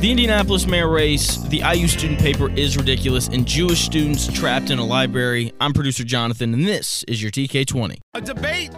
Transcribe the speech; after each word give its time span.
The 0.00 0.12
Indianapolis 0.12 0.64
mayor 0.64 0.88
race, 0.88 1.38
the 1.48 1.60
IU 1.74 1.88
student 1.88 2.20
paper 2.20 2.52
is 2.52 2.76
ridiculous, 2.76 3.26
and 3.26 3.44
Jewish 3.44 3.80
students 3.80 4.32
trapped 4.32 4.70
in 4.70 4.78
a 4.78 4.84
library. 4.84 5.52
I'm 5.60 5.72
producer 5.72 6.04
Jonathan, 6.04 6.54
and 6.54 6.64
this 6.64 7.02
is 7.08 7.20
your 7.20 7.32
TK20. 7.32 7.98
A 8.14 8.20
debate. 8.20 8.70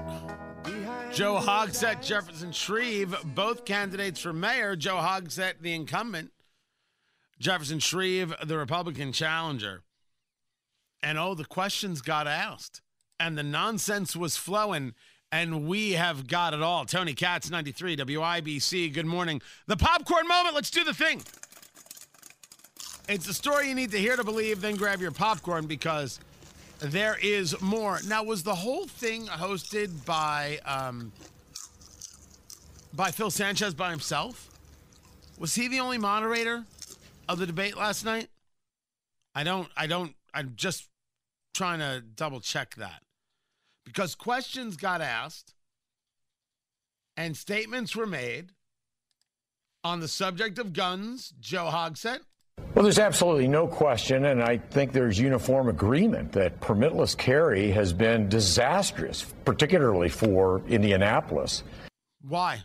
Joe 1.12 1.38
Hogsett, 1.38 2.00
Jefferson 2.00 2.52
Shreve, 2.52 3.14
both 3.34 3.66
candidates 3.66 4.18
for 4.18 4.32
mayor. 4.32 4.76
Joe 4.76 4.96
Hogsett, 4.96 5.60
the 5.60 5.74
incumbent. 5.74 6.30
Jefferson 7.38 7.80
Shreve, 7.80 8.34
the 8.42 8.56
Republican 8.56 9.12
challenger. 9.12 9.82
And 11.02 11.18
oh, 11.18 11.34
the 11.34 11.44
questions 11.44 12.00
got 12.00 12.28
asked, 12.28 12.80
and 13.18 13.36
the 13.36 13.42
nonsense 13.42 14.16
was 14.16 14.38
flowing, 14.38 14.94
and 15.32 15.66
we 15.66 15.92
have 15.92 16.26
got 16.26 16.54
it 16.54 16.62
all. 16.62 16.84
Tony 16.84 17.14
Katz, 17.14 17.50
93, 17.50 17.96
WIBC. 17.96 18.92
Good 18.92 19.06
morning. 19.06 19.40
The 19.66 19.76
popcorn 19.76 20.26
moment. 20.26 20.54
Let's 20.54 20.70
do 20.70 20.84
the 20.84 20.94
thing. 20.94 21.22
It's 23.08 23.28
a 23.28 23.34
story 23.34 23.68
you 23.68 23.74
need 23.74 23.90
to 23.92 23.98
hear 23.98 24.16
to 24.16 24.24
believe, 24.24 24.60
then 24.60 24.76
grab 24.76 25.00
your 25.00 25.10
popcorn 25.10 25.66
because 25.66 26.20
there 26.78 27.16
is 27.22 27.60
more. 27.60 28.00
Now, 28.06 28.22
was 28.22 28.42
the 28.42 28.54
whole 28.54 28.86
thing 28.86 29.26
hosted 29.26 30.04
by 30.04 30.58
um, 30.64 31.12
by 32.92 33.10
Phil 33.10 33.30
Sanchez 33.30 33.74
by 33.74 33.90
himself? 33.90 34.48
Was 35.38 35.54
he 35.54 35.68
the 35.68 35.80
only 35.80 35.98
moderator 35.98 36.64
of 37.28 37.38
the 37.38 37.46
debate 37.46 37.76
last 37.76 38.04
night? 38.04 38.28
I 39.34 39.44
don't. 39.44 39.68
I 39.76 39.86
don't. 39.86 40.14
I'm 40.32 40.52
just 40.54 40.88
trying 41.52 41.80
to 41.80 42.00
double 42.00 42.40
check 42.40 42.76
that 42.76 43.02
because 43.92 44.14
questions 44.14 44.76
got 44.76 45.00
asked 45.00 45.54
and 47.16 47.36
statements 47.36 47.96
were 47.96 48.06
made 48.06 48.52
on 49.82 50.00
the 50.00 50.08
subject 50.08 50.58
of 50.58 50.72
guns. 50.72 51.34
Joe 51.40 51.70
Hogsett 51.72 52.20
well, 52.74 52.84
there's 52.84 53.00
absolutely 53.00 53.48
no 53.48 53.66
question, 53.66 54.26
and 54.26 54.40
I 54.42 54.58
think 54.58 54.92
there's 54.92 55.18
uniform 55.18 55.68
agreement 55.68 56.30
that 56.32 56.60
permitless 56.60 57.16
carry 57.16 57.72
has 57.72 57.92
been 57.92 58.28
disastrous, 58.28 59.24
particularly 59.44 60.08
for 60.08 60.62
Indianapolis. 60.68 61.64
Why? 62.22 62.62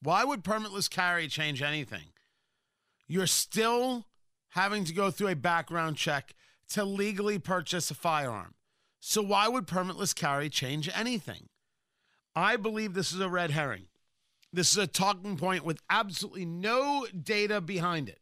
Why 0.00 0.24
would 0.24 0.44
permitless 0.44 0.88
carry 0.88 1.28
change 1.28 1.60
anything? 1.60 2.06
You're 3.06 3.26
still 3.26 4.06
having 4.50 4.84
to 4.84 4.94
go 4.94 5.10
through 5.10 5.28
a 5.28 5.36
background 5.36 5.96
check 5.96 6.34
to 6.70 6.84
legally 6.84 7.38
purchase 7.38 7.90
a 7.90 7.94
firearm. 7.94 8.54
So, 9.00 9.22
why 9.22 9.48
would 9.48 9.66
permitless 9.66 10.14
carry 10.14 10.50
change 10.50 10.90
anything? 10.94 11.48
I 12.34 12.56
believe 12.56 12.94
this 12.94 13.12
is 13.12 13.20
a 13.20 13.28
red 13.28 13.50
herring. 13.50 13.86
This 14.52 14.72
is 14.72 14.78
a 14.78 14.86
talking 14.86 15.36
point 15.36 15.64
with 15.64 15.80
absolutely 15.90 16.44
no 16.44 17.06
data 17.06 17.60
behind 17.60 18.08
it. 18.08 18.20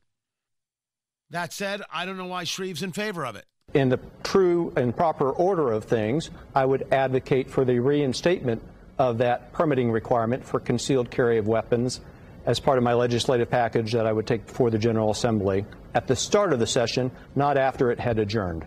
That 1.31 1.53
said, 1.53 1.83
I 1.93 2.05
don't 2.05 2.17
know 2.17 2.27
why 2.27 2.45
Shreve's 2.45 2.83
in 2.83 2.93
favor 2.93 3.25
of 3.25 3.37
it. 3.37 3.47
In 3.75 3.89
the 3.89 4.01
true 4.23 4.73
and 4.77 4.97
proper 4.97 5.31
order 5.31 5.73
of 5.73 5.85
things, 5.85 6.31
I 6.55 6.65
would 6.65 6.93
advocate 6.93 7.50
for 7.50 7.65
the 7.65 7.79
reinstatement 7.79 8.62
of 8.99 9.19
that 9.19 9.53
permitting 9.53 9.91
requirement 9.91 10.45
for 10.45 10.61
concealed 10.61 11.11
carry 11.11 11.39
of 11.39 11.47
weapons 11.47 12.00
as 12.47 12.61
part 12.61 12.79
of 12.79 12.84
my 12.84 12.95
legislative 12.95 13.50
package 13.50 13.93
that 13.93 14.06
I 14.06 14.12
would 14.12 14.27
take 14.27 14.47
before 14.47 14.71
the 14.71 14.79
General 14.79 15.11
Assembly 15.11 15.67
at 15.95 16.06
the 16.06 16.15
start 16.17 16.53
of 16.53 16.61
the 16.61 16.67
session, 16.67 17.11
not 17.34 17.56
after 17.56 17.91
it 17.91 17.99
had 17.99 18.19
adjourned. 18.19 18.67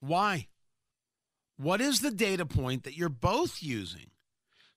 Why? 0.00 0.48
What 1.58 1.80
is 1.80 2.00
the 2.00 2.12
data 2.12 2.46
point 2.46 2.84
that 2.84 2.96
you're 2.96 3.08
both 3.08 3.62
using 3.62 4.10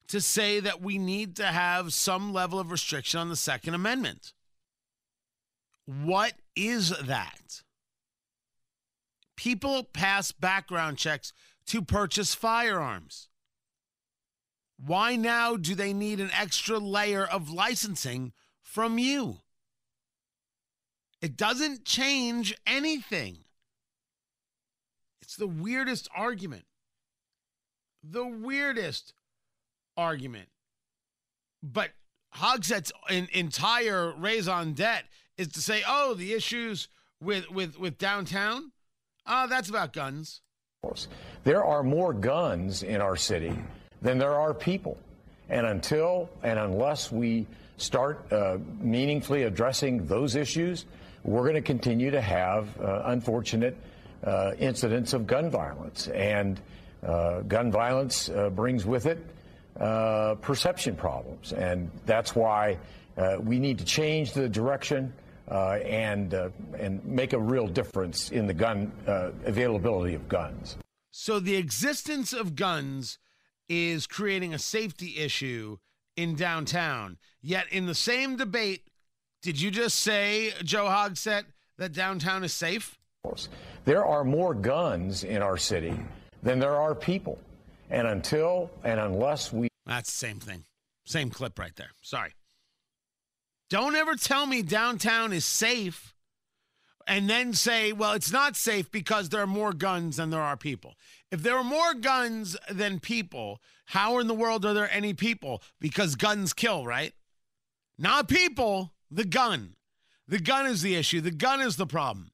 to 0.08 0.20
say 0.20 0.60
that 0.60 0.82
we 0.82 0.98
need 0.98 1.36
to 1.36 1.46
have 1.46 1.94
some 1.94 2.34
level 2.34 2.60
of 2.60 2.72
restriction 2.72 3.20
on 3.20 3.30
the 3.30 3.36
Second 3.36 3.76
Amendment? 3.76 4.34
What 5.86 6.34
is 6.56 6.90
that? 6.90 7.62
People 9.38 9.84
pass 9.84 10.32
background 10.32 10.98
checks 10.98 11.34
to 11.68 11.84
purchase 11.84 12.34
firearms. 12.34 13.30
Why 14.84 15.16
now 15.16 15.58
do 15.58 15.76
they 15.76 15.94
need 15.94 16.20
an 16.20 16.32
extra 16.38 16.80
layer 16.80 17.24
of 17.24 17.52
licensing 17.52 18.34
from 18.64 18.98
you? 18.98 19.38
It 21.22 21.38
doesn't 21.38 21.86
change 21.86 22.56
anything. 22.66 23.38
It's 25.22 25.36
the 25.36 25.48
weirdest 25.48 26.10
argument. 26.16 26.66
The 28.04 28.26
weirdest 28.26 29.14
argument. 29.96 30.50
But 31.62 31.92
Hogsett's 32.36 32.92
entire 33.10 34.14
raison 34.18 34.74
d'etre 34.74 35.08
is 35.38 35.50
to 35.50 35.62
say, 35.62 35.84
oh, 35.88 36.14
the 36.14 36.34
issues 36.34 36.88
with 37.22 37.50
with 37.52 37.78
with 37.80 37.98
downtown, 37.98 38.72
uh, 39.26 39.48
that's 39.48 39.70
about 39.70 39.94
guns. 39.94 40.42
There 41.44 41.64
are 41.64 41.84
more 41.84 42.14
guns 42.14 42.82
in 42.82 43.02
our 43.02 43.16
city 43.16 43.54
than 44.02 44.18
there 44.18 44.34
are 44.34 44.54
people, 44.54 44.98
and 45.50 45.68
until 45.68 46.30
and 46.42 46.58
unless 46.58 47.12
we 47.12 47.46
start 47.78 48.32
uh, 48.32 48.58
meaningfully 48.80 49.44
addressing 49.44 50.06
those 50.08 50.36
issues, 50.36 50.86
we're 51.24 51.44
going 51.44 51.56
to 51.56 51.62
continue 51.62 52.10
to 52.10 52.22
have 52.22 52.80
uh, 52.80 53.04
unfortunate 53.06 53.78
uh, 54.24 54.54
incidents 54.58 55.14
of 55.14 55.28
gun 55.28 55.52
violence, 55.52 56.08
and 56.08 56.60
gun 57.02 57.72
violence 57.72 58.30
uh, 58.30 58.50
brings 58.50 58.86
with 58.86 59.06
it 59.06 59.20
perception 60.42 60.96
problems, 60.96 61.54
and 61.54 61.90
that's 62.06 62.36
why 62.36 62.78
we 63.40 63.60
need 63.60 63.78
to 63.80 63.86
change 63.86 64.34
the 64.34 64.50
direction 64.50 65.14
uh, 65.52 65.80
and 65.84 66.34
uh, 66.34 66.50
and 66.80 67.04
make 67.04 67.34
a 67.34 67.40
real 67.40 67.68
difference 67.68 68.32
in 68.32 68.48
the 68.48 68.54
gun 68.54 68.90
uh, 69.06 69.32
availability 69.44 70.14
of 70.14 70.30
guns. 70.30 70.78
So 71.12 71.42
the 71.42 71.58
existence 71.58 72.32
of 72.32 72.56
guns 72.56 73.20
is 73.68 74.08
creating 74.08 74.54
a 74.54 74.60
safety 74.60 75.18
issue 75.18 75.78
in 76.16 76.36
downtown. 76.36 77.18
Yet 77.42 77.66
in 77.70 77.86
the 77.86 77.96
same 77.96 78.38
debate, 78.38 78.88
did 79.42 79.60
you 79.60 79.72
just 79.72 80.00
say, 80.00 80.54
Joe 80.64 80.86
Hogsett, 80.86 81.44
that 81.78 81.92
downtown 81.92 82.46
is 82.46 82.54
safe? 82.54 82.98
There 83.84 84.06
are 84.06 84.24
more 84.24 84.54
guns 84.54 85.26
in 85.26 85.42
our 85.42 85.58
city 85.58 86.00
than 86.44 86.60
there 86.60 86.76
are 86.76 86.96
people. 86.96 87.40
And 87.90 88.08
until 88.08 88.72
and 88.84 89.00
unless 89.00 89.52
we. 89.52 89.68
That's 89.86 90.12
the 90.12 90.28
same 90.28 90.40
thing. 90.40 90.64
Same 91.06 91.30
clip 91.30 91.60
right 91.60 91.76
there. 91.76 91.92
Sorry. 92.02 92.34
Don't 93.70 93.96
ever 93.96 94.16
tell 94.16 94.46
me 94.46 94.62
downtown 94.62 95.34
is 95.34 95.46
safe 95.46 96.14
and 97.08 97.30
then 97.30 97.54
say, 97.54 97.92
well, 97.92 98.14
it's 98.14 98.32
not 98.32 98.56
safe 98.56 98.92
because 98.92 99.30
there 99.30 99.42
are 99.42 99.48
more 99.48 99.74
guns 99.74 100.18
than 100.18 100.30
there 100.30 100.42
are 100.42 100.58
people. 100.58 100.96
If 101.32 101.44
there 101.44 101.58
are 101.58 101.64
more 101.64 101.94
guns 101.94 102.58
than 102.70 103.00
people, 103.00 103.60
how 103.86 104.20
in 104.20 104.28
the 104.28 104.34
world 104.34 104.66
are 104.66 104.74
there 104.74 104.92
any 104.92 105.14
people? 105.14 105.62
Because 105.80 106.16
guns 106.16 106.54
kill, 106.54 106.86
right? 106.86 107.14
Not 107.98 108.28
people, 108.28 108.94
the 109.10 109.26
gun. 109.26 109.76
The 110.28 110.40
gun 110.40 110.66
is 110.66 110.82
the 110.82 110.96
issue, 110.96 111.22
the 111.22 111.32
gun 111.32 111.62
is 111.62 111.76
the 111.76 111.88
problem. 111.88 112.31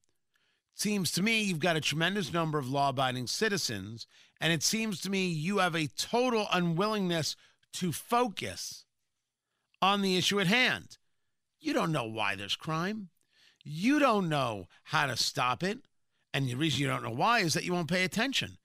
Seems 0.78 1.12
to 1.14 1.24
me 1.24 1.42
you've 1.42 1.58
got 1.58 1.76
a 1.76 1.82
tremendous 1.82 2.32
number 2.32 2.60
of 2.60 2.70
law 2.70 2.90
abiding 2.90 3.26
citizens, 3.26 4.06
and 4.40 4.54
it 4.54 4.62
seems 4.62 5.02
to 5.02 5.10
me 5.10 5.26
you 5.26 5.58
have 5.58 5.74
a 5.74 5.88
total 5.88 6.46
unwillingness 6.54 7.36
to 7.74 7.92
focus 7.92 8.86
on 9.82 10.04
the 10.04 10.18
issue 10.18 10.40
at 10.40 10.46
hand. 10.46 11.00
You 11.60 11.74
don't 11.74 11.92
know 11.92 12.06
why 12.06 12.36
there's 12.36 12.56
crime. 12.56 13.10
You 13.64 13.98
don't 13.98 14.30
know 14.30 14.68
how 14.84 15.08
to 15.08 15.18
stop 15.18 15.64
it. 15.64 15.80
And 16.32 16.48
the 16.48 16.54
reason 16.54 16.82
you 16.82 16.88
don't 16.88 17.04
know 17.04 17.10
why 17.10 17.40
is 17.40 17.56
that 17.56 17.64
you 17.64 17.74
won't 17.74 17.90
pay 17.90 18.04
attention. 18.04 18.60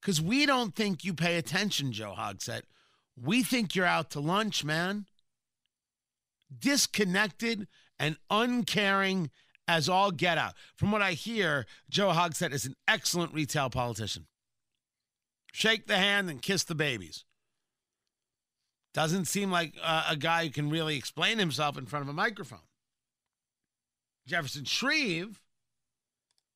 Because 0.00 0.22
we 0.22 0.46
don't 0.46 0.74
think 0.74 1.04
you 1.04 1.12
pay 1.12 1.36
attention, 1.36 1.92
Joe 1.92 2.14
Hogsett. 2.16 2.62
We 3.14 3.42
think 3.42 3.74
you're 3.74 3.84
out 3.84 4.10
to 4.12 4.20
lunch, 4.20 4.64
man. 4.64 5.04
Disconnected 6.58 7.68
and 7.98 8.16
uncaring 8.30 9.30
as 9.68 9.88
all 9.88 10.10
get 10.10 10.38
out. 10.38 10.54
From 10.74 10.90
what 10.90 11.02
I 11.02 11.12
hear, 11.12 11.66
Joe 11.90 12.08
Hogsett 12.08 12.52
is 12.52 12.64
an 12.64 12.74
excellent 12.88 13.34
retail 13.34 13.68
politician. 13.68 14.26
Shake 15.52 15.86
the 15.86 15.98
hand 15.98 16.30
and 16.30 16.42
kiss 16.42 16.64
the 16.64 16.74
babies. 16.74 17.24
Doesn't 18.94 19.26
seem 19.26 19.50
like 19.50 19.74
uh, 19.82 20.06
a 20.08 20.16
guy 20.16 20.44
who 20.44 20.50
can 20.50 20.70
really 20.70 20.96
explain 20.96 21.38
himself 21.38 21.76
in 21.76 21.86
front 21.86 22.04
of 22.04 22.08
a 22.08 22.14
microphone. 22.14 22.58
Jefferson 24.26 24.64
Shreve 24.64 25.40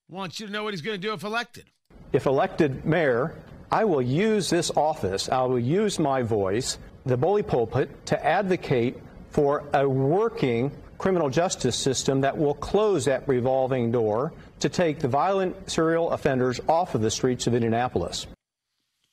wants 0.09 0.41
you 0.41 0.47
to 0.47 0.53
know 0.53 0.64
what 0.64 0.75
he's 0.75 0.82
going 0.82 1.00
to 1.00 1.06
do 1.06 1.12
if 1.12 1.23
elected. 1.23 1.70
If 2.12 2.26
elected 2.26 2.85
mayor, 2.85 3.35
I 3.70 3.85
will 3.85 4.03
use 4.03 4.50
this 4.50 4.70
office, 4.76 5.29
I 5.29 5.43
will 5.43 5.59
use 5.59 5.99
my 5.99 6.23
voice, 6.23 6.79
the 7.06 7.17
bully 7.17 7.43
pulpit, 7.43 8.05
to 8.06 8.25
advocate 8.25 8.97
for 9.31 9.64
a 9.73 9.88
working 9.88 10.70
criminal 11.02 11.28
justice 11.28 11.76
system 11.76 12.20
that 12.20 12.38
will 12.38 12.54
close 12.54 13.06
that 13.06 13.26
revolving 13.26 13.90
door 13.90 14.32
to 14.60 14.69
take 14.69 15.00
the 15.00 15.08
violent 15.08 15.69
serial 15.69 16.12
offenders 16.12 16.60
off 16.69 16.94
of 16.94 17.00
the 17.00 17.10
streets 17.10 17.49
of 17.49 17.54
Indianapolis. 17.54 18.28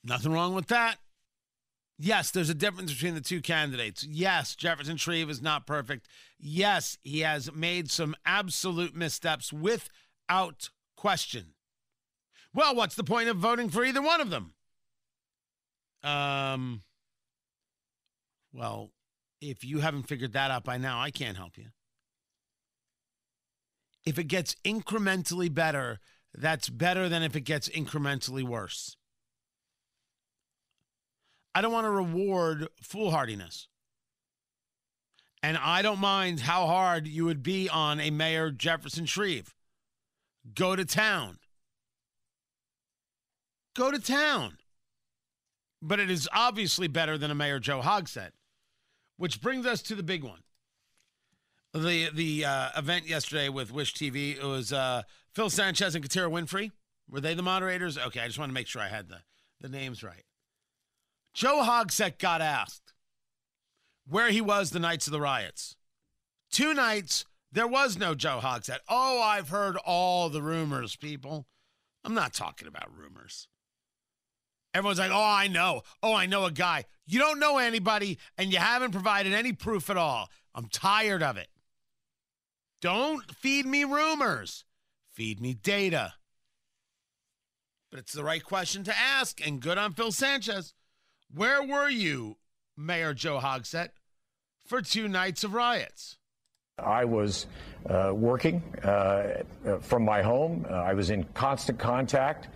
Nothing 0.04 0.32
wrong 0.32 0.54
with 0.54 0.68
that. 0.68 0.98
Yes, 1.98 2.30
there's 2.30 2.52
a 2.52 2.54
difference 2.54 2.94
between 2.94 3.16
the 3.16 3.22
two 3.22 3.42
candidates. 3.42 4.06
Yes, 4.06 4.56
Jefferson 4.56 4.98
Shreve 4.98 5.32
is 5.32 5.42
not 5.42 5.66
perfect. 5.66 6.08
Yes, 6.40 7.00
he 7.02 7.22
has 7.22 7.52
made 7.52 7.90
some 7.90 8.16
absolute 8.24 8.96
missteps 8.96 9.52
without 9.52 10.70
question. 10.96 11.56
Well, 12.54 12.76
what's 12.76 12.96
the 12.96 13.04
point 13.04 13.30
of 13.30 13.38
voting 13.38 13.70
for 13.70 13.84
either 13.84 14.02
one 14.02 14.22
of 14.22 14.30
them? 14.30 14.54
Um, 16.04 16.82
well, 18.54 18.92
if 19.42 19.64
you 19.64 19.80
haven't 19.80 20.04
figured 20.04 20.34
that 20.34 20.52
out 20.52 20.64
by 20.64 20.78
now, 20.78 21.02
I 21.02 21.10
can't 21.10 21.36
help 21.36 21.58
you. 21.58 21.66
If 24.06 24.18
it 24.18 24.26
gets 24.26 24.56
incrementally 24.66 25.54
better, 25.54 26.00
that's 26.34 26.70
better 26.70 27.10
than 27.10 27.24
if 27.24 27.36
it 27.36 27.42
gets 27.42 27.70
incrementally 27.70 28.44
worse. 28.44 28.96
I 31.54 31.62
don't 31.62 31.74
want 31.74 31.86
to 31.86 31.92
reward 31.92 32.68
foolhardiness. 32.82 33.68
And 35.42 35.58
I 35.58 35.82
don't 35.82 36.00
mind 36.00 36.42
how 36.42 36.68
hard 36.68 37.08
you 37.08 37.26
would 37.26 37.44
be 37.44 37.70
on 37.70 38.00
a 38.00 38.12
Mayor 38.12 38.52
Jefferson 38.52 39.06
Shreve. 39.06 39.54
Go 40.54 40.76
to 40.76 40.86
town. 40.86 41.40
Go 43.76 43.92
to 43.92 44.00
town. 44.00 44.58
But 45.82 46.00
it 46.00 46.12
is 46.12 46.28
obviously 46.34 46.88
better 46.88 47.18
than 47.18 47.32
a 47.32 47.36
Mayor 47.36 47.60
Joe 47.60 47.82
Hogsett, 47.82 48.32
which 49.18 49.42
brings 49.42 49.66
us 49.66 49.82
to 49.84 49.96
the 49.96 50.04
big 50.04 50.24
one. 50.24 50.42
The 51.74 52.10
the 52.14 52.46
uh, 52.46 52.70
event 52.78 53.08
yesterday 53.08 53.50
with 53.50 53.72
Wish 53.72 53.94
TV 53.94 54.38
it 54.38 54.44
was 54.44 54.74
uh, 54.74 55.04
Phil 55.36 55.50
Sanchez 55.50 55.96
and 55.96 56.04
Katiera 56.04 56.32
Winfrey. 56.32 56.72
Were 57.10 57.22
they 57.22 57.34
the 57.34 57.44
moderators? 57.44 57.98
Okay, 57.98 58.22
I 58.22 58.28
just 58.28 58.40
want 58.40 58.50
to 58.50 58.54
make 58.54 58.68
sure 58.68 58.82
I 58.82 58.88
had 58.88 59.08
the, 59.10 59.20
the 59.62 59.70
names 59.70 60.04
right. 60.04 60.24
Joe 61.34 61.64
Hogsett 61.64 62.20
got 62.20 62.42
asked 62.42 62.94
where 64.08 64.30
he 64.30 64.42
was 64.42 64.72
the 64.72 64.80
nights 64.80 65.08
of 65.08 65.14
the 65.14 65.22
riots. 65.22 65.76
Two 66.52 66.74
nights, 66.74 67.26
there 67.52 67.68
was 67.68 67.98
no 67.98 68.16
Joe 68.16 68.40
Hogsett. 68.42 68.80
Oh, 68.88 69.22
I've 69.22 69.50
heard 69.50 69.78
all 69.78 70.30
the 70.30 70.42
rumors, 70.42 70.96
people. 70.96 71.48
I'm 72.04 72.16
not 72.16 72.34
talking 72.34 72.68
about 72.68 72.96
rumors. 72.96 73.48
Everyone's 74.74 75.00
like, 75.00 75.12
oh, 75.12 75.24
I 75.24 75.48
know. 75.48 75.82
Oh, 76.02 76.14
I 76.14 76.26
know 76.26 76.46
a 76.46 76.52
guy. 76.52 76.86
You 77.08 77.20
don't 77.20 77.40
know 77.40 77.58
anybody, 77.58 78.20
and 78.38 78.52
you 78.52 78.60
haven't 78.60 78.92
provided 78.92 79.34
any 79.34 79.54
proof 79.54 79.90
at 79.90 79.98
all. 79.98 80.30
I'm 80.54 80.68
tired 80.68 81.24
of 81.24 81.38
it. 81.38 81.48
Don't 82.82 83.30
feed 83.36 83.66
me 83.66 83.84
rumors, 83.84 84.64
feed 85.12 85.42
me 85.42 85.54
data. 85.54 86.14
But 87.92 88.00
it's 88.00 88.14
the 88.14 88.24
right 88.24 88.44
question 88.44 88.84
to 88.86 88.98
ask, 88.98 89.46
and 89.46 89.62
good 89.62 89.78
on 89.78 89.94
Phil 89.94 90.12
Sanchez. 90.12 90.74
Where 91.34 91.62
were 91.62 91.90
you, 91.90 92.38
Mayor 92.78 93.14
Joe 93.14 93.40
Hogsett, 93.40 93.90
for 94.66 94.82
two 94.82 95.08
nights 95.08 95.44
of 95.44 95.54
riots? 95.54 96.18
I 96.78 97.04
was 97.04 97.48
uh, 97.90 98.14
working 98.16 98.64
uh, 98.84 99.44
from 99.82 100.06
my 100.06 100.22
home. 100.22 100.66
Uh, 100.70 100.76
I 100.76 100.94
was 100.94 101.10
in 101.10 101.26
constant 101.34 101.78
contact 101.78 102.48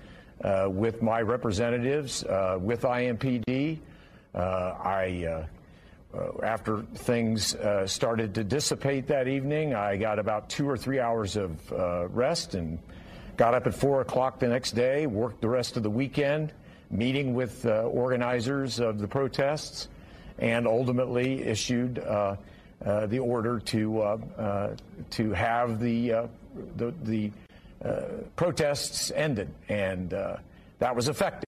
uh, 0.43 0.67
with 0.69 1.01
my 1.01 1.21
representatives, 1.21 2.23
uh, 2.23 2.57
with 2.61 2.83
IMPD. 2.83 3.79
Uh, 6.13 6.45
after 6.45 6.83
things 6.95 7.55
started 7.85 8.35
to 8.35 8.43
dissipate 8.43 9.07
that 9.07 9.27
evening, 9.27 9.73
I 9.73 9.97
got 9.97 10.19
about 10.19 10.49
two 10.49 10.69
or 10.69 10.77
three 10.77 10.99
hours 10.99 11.35
of 11.35 11.59
rest 12.15 12.53
and 12.53 12.77
got 13.35 13.53
up 13.53 13.65
at 13.65 13.73
four 13.73 14.01
o'clock 14.01 14.39
the 14.39 14.47
next 14.47 14.73
day, 14.73 15.07
worked 15.07 15.41
the 15.41 15.49
rest 15.49 15.75
of 15.75 15.83
the 15.83 15.89
weekend 15.89 16.53
meeting 16.93 17.33
with 17.33 17.65
uh, 17.65 17.81
organizers 17.83 18.79
of 18.79 18.99
the 18.99 19.07
protests, 19.07 19.87
and 20.37 20.67
ultimately 20.67 21.43
issued 21.43 21.99
uh, 21.99 22.35
uh, 22.85 23.05
the 23.07 23.19
order 23.19 23.59
to 23.59 24.01
uh, 24.01 24.17
uh, 24.37 24.75
to 25.09 25.31
have 25.31 25.79
the 25.79 26.13
uh, 26.13 26.27
the, 26.77 26.93
the 27.03 27.31
protests 28.35 29.11
ended, 29.11 29.49
and 29.67 30.11
that 30.11 30.95
was 30.95 31.09
effective. 31.09 31.43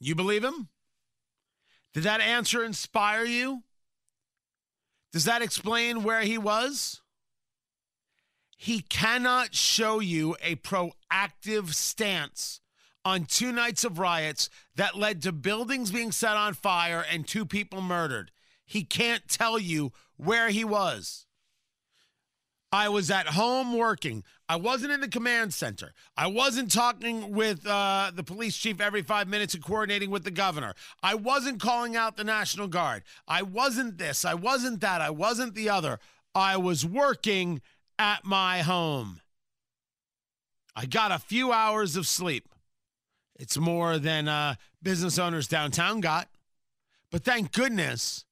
You 0.00 0.14
believe 0.14 0.42
him? 0.42 0.68
Did 1.96 2.02
that 2.02 2.20
answer 2.20 2.62
inspire 2.62 3.24
you? 3.24 3.62
Does 5.14 5.24
that 5.24 5.40
explain 5.40 6.02
where 6.02 6.20
he 6.20 6.36
was? 6.36 7.00
He 8.54 8.80
cannot 8.80 9.54
show 9.54 10.00
you 10.00 10.36
a 10.42 10.56
proactive 10.56 11.72
stance 11.72 12.60
on 13.02 13.24
two 13.24 13.50
nights 13.50 13.82
of 13.82 13.98
riots 13.98 14.50
that 14.74 14.98
led 14.98 15.22
to 15.22 15.32
buildings 15.32 15.90
being 15.90 16.12
set 16.12 16.36
on 16.36 16.52
fire 16.52 17.02
and 17.10 17.26
two 17.26 17.46
people 17.46 17.80
murdered. 17.80 18.30
He 18.66 18.84
can't 18.84 19.26
tell 19.26 19.58
you 19.58 19.92
where 20.18 20.50
he 20.50 20.64
was. 20.64 21.25
I 22.72 22.88
was 22.88 23.10
at 23.10 23.28
home 23.28 23.76
working. 23.76 24.24
I 24.48 24.56
wasn't 24.56 24.92
in 24.92 25.00
the 25.00 25.08
command 25.08 25.54
center. 25.54 25.92
I 26.16 26.26
wasn't 26.26 26.70
talking 26.70 27.32
with 27.32 27.66
uh, 27.66 28.10
the 28.14 28.24
police 28.24 28.56
chief 28.56 28.80
every 28.80 29.02
five 29.02 29.28
minutes 29.28 29.54
and 29.54 29.64
coordinating 29.64 30.10
with 30.10 30.24
the 30.24 30.30
governor. 30.30 30.74
I 31.02 31.14
wasn't 31.14 31.60
calling 31.60 31.96
out 31.96 32.16
the 32.16 32.24
National 32.24 32.68
Guard. 32.68 33.04
I 33.26 33.42
wasn't 33.42 33.98
this. 33.98 34.24
I 34.24 34.34
wasn't 34.34 34.80
that. 34.80 35.00
I 35.00 35.10
wasn't 35.10 35.54
the 35.54 35.68
other. 35.68 36.00
I 36.34 36.56
was 36.56 36.84
working 36.84 37.62
at 37.98 38.24
my 38.24 38.62
home. 38.62 39.20
I 40.74 40.86
got 40.86 41.12
a 41.12 41.18
few 41.18 41.52
hours 41.52 41.96
of 41.96 42.06
sleep. 42.06 42.48
It's 43.38 43.56
more 43.56 43.98
than 43.98 44.28
uh, 44.28 44.56
business 44.82 45.18
owners 45.18 45.48
downtown 45.48 46.00
got. 46.00 46.28
But 47.10 47.24
thank 47.24 47.52
goodness, 47.52 48.24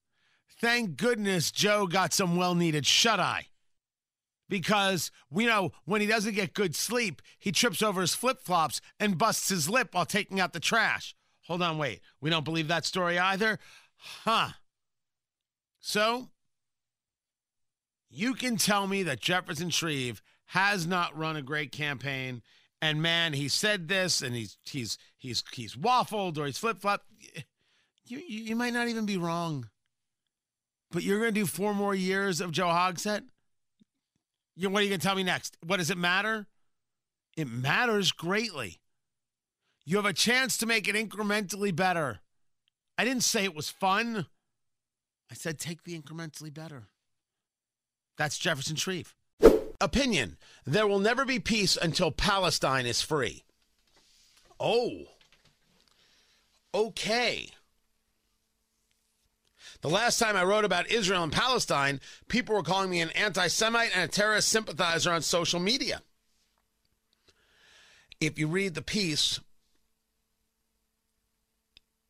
thank 0.60 0.96
goodness 0.96 1.50
Joe 1.50 1.86
got 1.86 2.12
some 2.12 2.36
well 2.36 2.54
needed 2.54 2.86
shut 2.86 3.20
eye. 3.20 3.46
Because 4.55 5.11
we 5.31 5.46
know 5.46 5.73
when 5.84 6.01
he 6.01 6.06
doesn't 6.06 6.34
get 6.34 6.55
good 6.55 6.77
sleep, 6.77 7.20
he 7.39 7.51
trips 7.51 7.82
over 7.82 8.01
his 8.01 8.15
flip 8.15 8.41
flops 8.41 8.81
and 9.01 9.19
busts 9.19 9.49
his 9.49 9.69
lip 9.69 9.89
while 9.93 10.06
taking 10.06 10.39
out 10.39 10.53
the 10.53 10.61
trash. 10.61 11.17
Hold 11.46 11.61
on, 11.61 11.77
wait. 11.77 12.01
We 12.20 12.31
don't 12.31 12.44
believe 12.44 12.69
that 12.69 12.84
story 12.84 13.19
either? 13.19 13.58
Huh. 13.96 14.51
So, 15.81 16.29
you 18.08 18.34
can 18.34 18.56
tell 18.56 18.87
me 18.87 19.03
that 19.03 19.20
Jefferson 19.20 19.70
Shreve 19.70 20.23
has 20.46 20.87
not 20.87 21.19
run 21.19 21.34
a 21.37 21.43
great 21.43 21.73
campaign 21.73 22.43
and 22.84 23.01
man, 23.01 23.32
he 23.32 23.49
said 23.49 23.89
this, 23.89 24.20
and 24.20 24.37
he's 24.37 24.58
he's 24.67 24.99
he's 25.17 25.43
he's 25.53 25.75
waffled 25.75 26.37
or 26.37 26.44
he's 26.44 26.58
flip 26.58 26.82
flopped. 26.82 27.06
You, 28.05 28.19
you, 28.19 28.43
you 28.43 28.56
might 28.56 28.75
not 28.75 28.89
even 28.89 29.06
be 29.06 29.17
wrong, 29.17 29.70
but 30.91 31.03
you're 31.03 31.25
to 31.25 31.32
do 31.32 31.46
four 31.46 31.73
more 31.73 31.94
years 31.94 32.43
of 32.43 32.53
Joe 32.53 32.67
Hogsett. 32.67 33.23
You, 34.56 34.70
what 34.70 34.81
are 34.81 34.82
you 34.82 34.91
going 34.91 35.01
to 35.01 35.06
tell 35.06 35.17
me 35.17 35.23
next? 35.23 35.56
What 35.67 35.79
does 35.79 35.91
it 35.91 35.99
matter? 35.99 36.46
It 37.37 37.49
matters 37.49 38.13
greatly. 38.13 38.79
You 39.84 39.96
have 39.96 40.06
a 40.06 40.13
chance 40.13 40.56
to 40.58 40.67
make 40.67 40.89
it 40.89 40.94
incrementally 40.94 41.75
better. 41.75 42.20
I 42.96 43.05
didn't 43.05 43.25
say 43.25 43.44
it 43.44 43.55
was 43.55 43.69
fun. 43.69 44.27
I 45.31 45.34
said 45.34 45.58
take 45.58 45.82
the 45.82 45.99
incrementally 46.01 46.53
better. 46.53 46.84
That's 48.17 48.39
Jefferson 48.39 48.77
Shreve. 48.77 49.15
Opinion 49.81 50.37
There 50.65 50.87
will 50.87 51.01
never 51.01 51.25
be 51.25 51.41
peace 51.41 51.77
until 51.77 52.13
Palestine 52.13 52.87
is 52.87 53.03
free. 53.03 53.43
Oh. 54.61 55.03
Okay. 56.73 57.51
The 59.84 59.91
last 59.91 60.19
time 60.19 60.34
I 60.34 60.44
wrote 60.44 60.64
about 60.64 60.91
Israel 60.91 61.24
and 61.24 61.31
Palestine, 61.31 62.00
people 62.26 62.55
were 62.55 62.62
calling 62.62 62.88
me 62.88 63.03
an 63.03 63.10
anti 63.10 63.48
Semite 63.48 63.91
and 63.94 64.05
a 64.05 64.08
terrorist 64.08 64.48
sympathizer 64.48 65.12
on 65.12 65.20
social 65.20 65.60
media. 65.60 66.00
If 68.19 68.38
you 68.38 68.48
read 68.48 68.76
the 68.76 68.81
piece, 68.81 69.41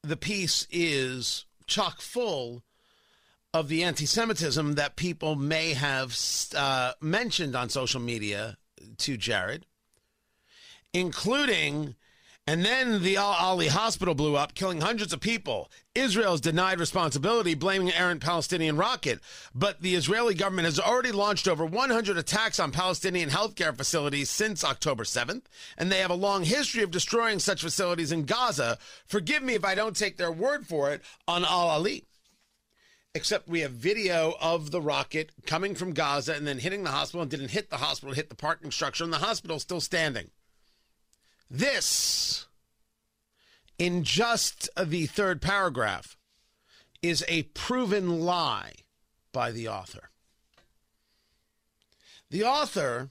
the 0.04 0.16
piece 0.16 0.69
is 0.71 1.47
chock 1.66 2.00
full 2.00 2.62
of 3.52 3.66
the 3.66 3.83
anti 3.83 4.07
Semitism 4.07 4.75
that 4.75 4.95
people 4.95 5.35
may 5.35 5.73
have 5.73 6.16
uh, 6.57 6.93
mentioned 7.00 7.57
on 7.57 7.71
social 7.71 8.00
media 8.00 8.57
to 8.99 9.16
Jared, 9.16 9.66
including 10.93 11.97
And 12.47 12.63
then 12.63 13.03
the 13.03 13.17
Al 13.17 13.33
Ahli 13.33 13.69
hospital 13.69 14.15
blew 14.15 14.37
up, 14.37 14.55
killing 14.55 14.83
hundreds 14.83 15.15
of 15.15 15.21
people. 15.21 15.71
Israel 15.95 16.33
has 16.33 16.43
denied 16.43 16.79
responsibility, 16.79 17.55
blaming 17.55 17.89
an 17.89 17.95
errant 17.95 18.21
Palestinian 18.21 18.77
rocket. 18.77 19.21
But 19.55 19.81
the 19.81 19.95
Israeli 19.95 20.35
government 20.35 20.67
has 20.67 20.79
already 20.79 21.11
launched 21.11 21.49
over 21.49 21.65
100 21.65 22.19
attacks 22.19 22.61
on 22.61 22.71
Palestinian 22.71 23.31
healthcare 23.31 23.75
facilities 23.75 24.29
since 24.29 24.63
October 24.63 25.05
7th, 25.05 25.45
and 25.79 25.91
they 25.91 26.01
have 26.01 26.11
a 26.11 26.15
long 26.15 26.45
history 26.45 26.83
of 26.83 26.91
destroying 26.91 27.39
such 27.39 27.63
facilities 27.63 28.13
in 28.13 28.27
Gaza. 28.27 28.77
Forgive 29.07 29.43
me 29.43 29.55
if 29.55 29.65
I 29.65 29.75
don't 29.75 29.97
take 29.97 30.19
their 30.19 30.33
word 30.33 30.67
for 30.67 30.93
it 30.93 31.01
on 31.27 31.47
Al 31.47 31.81
Ahli. 31.81 32.05
Except 33.15 33.49
we 33.49 33.61
have 33.61 33.73
video 33.73 34.35
of 34.39 34.71
the 34.71 34.83
rocket 34.83 35.31
coming 35.47 35.75
from 35.75 35.95
Gaza 35.95 36.35
and 36.35 36.47
then 36.47 36.59
hitting 36.59 36.83
the 36.83 36.91
hospital 36.91 37.23
and 37.23 37.31
didn't 37.31 37.53
hit 37.53 37.71
the 37.71 37.79
hospital, 37.79 38.15
hit 38.15 38.29
the 38.29 38.35
parking 38.35 38.71
structure, 38.71 39.05
and 39.05 39.13
the 39.13 39.19
hospital 39.19 39.59
still 39.59 39.81
standing. 39.81 40.31
This, 41.51 42.47
in 43.79 44.03
just 44.05 44.69
the 44.81 45.07
third 45.07 45.41
paragraph, 45.41 46.17
is 47.03 47.25
a 47.29 47.43
proven 47.43 48.21
lie 48.21 48.73
by 49.33 49.51
the 49.51 49.69
author. 49.69 50.11
The 52.31 52.45
author 52.45 53.11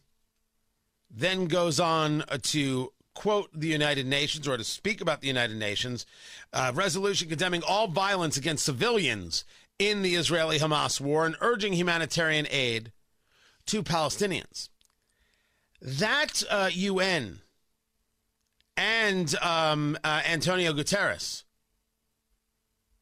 then 1.10 1.46
goes 1.46 1.80
on 1.80 2.24
to 2.42 2.92
quote 3.13 3.50
the 3.54 3.68
United 3.68 4.08
Nations 4.08 4.48
or 4.48 4.58
to 4.58 4.63
speak 4.63 5.00
about 5.00 5.22
the 5.22 5.28
United 5.28 5.58
Nations 5.58 6.06
uh, 6.52 6.72
resolution 6.74 7.30
condemning 7.30 7.62
all 7.68 7.88
violence 7.88 8.38
against 8.38 8.66
civilians 8.66 9.46
in 9.78 10.02
the 10.02 10.16
Israeli 10.16 10.60
Hamas 10.60 11.00
war 11.00 11.25
and 11.25 11.36
urging 11.42 11.74
humanitarian 11.74 12.48
aid 12.50 12.92
to 13.68 13.84
Palestinians. 13.84 14.70
That 15.82 16.44
uh, 16.50 16.70
UN 16.74 17.42
and 18.77 19.36
um, 19.36 19.98
uh, 20.03 20.22
Antonio 20.25 20.74
Guterres, 20.74 21.44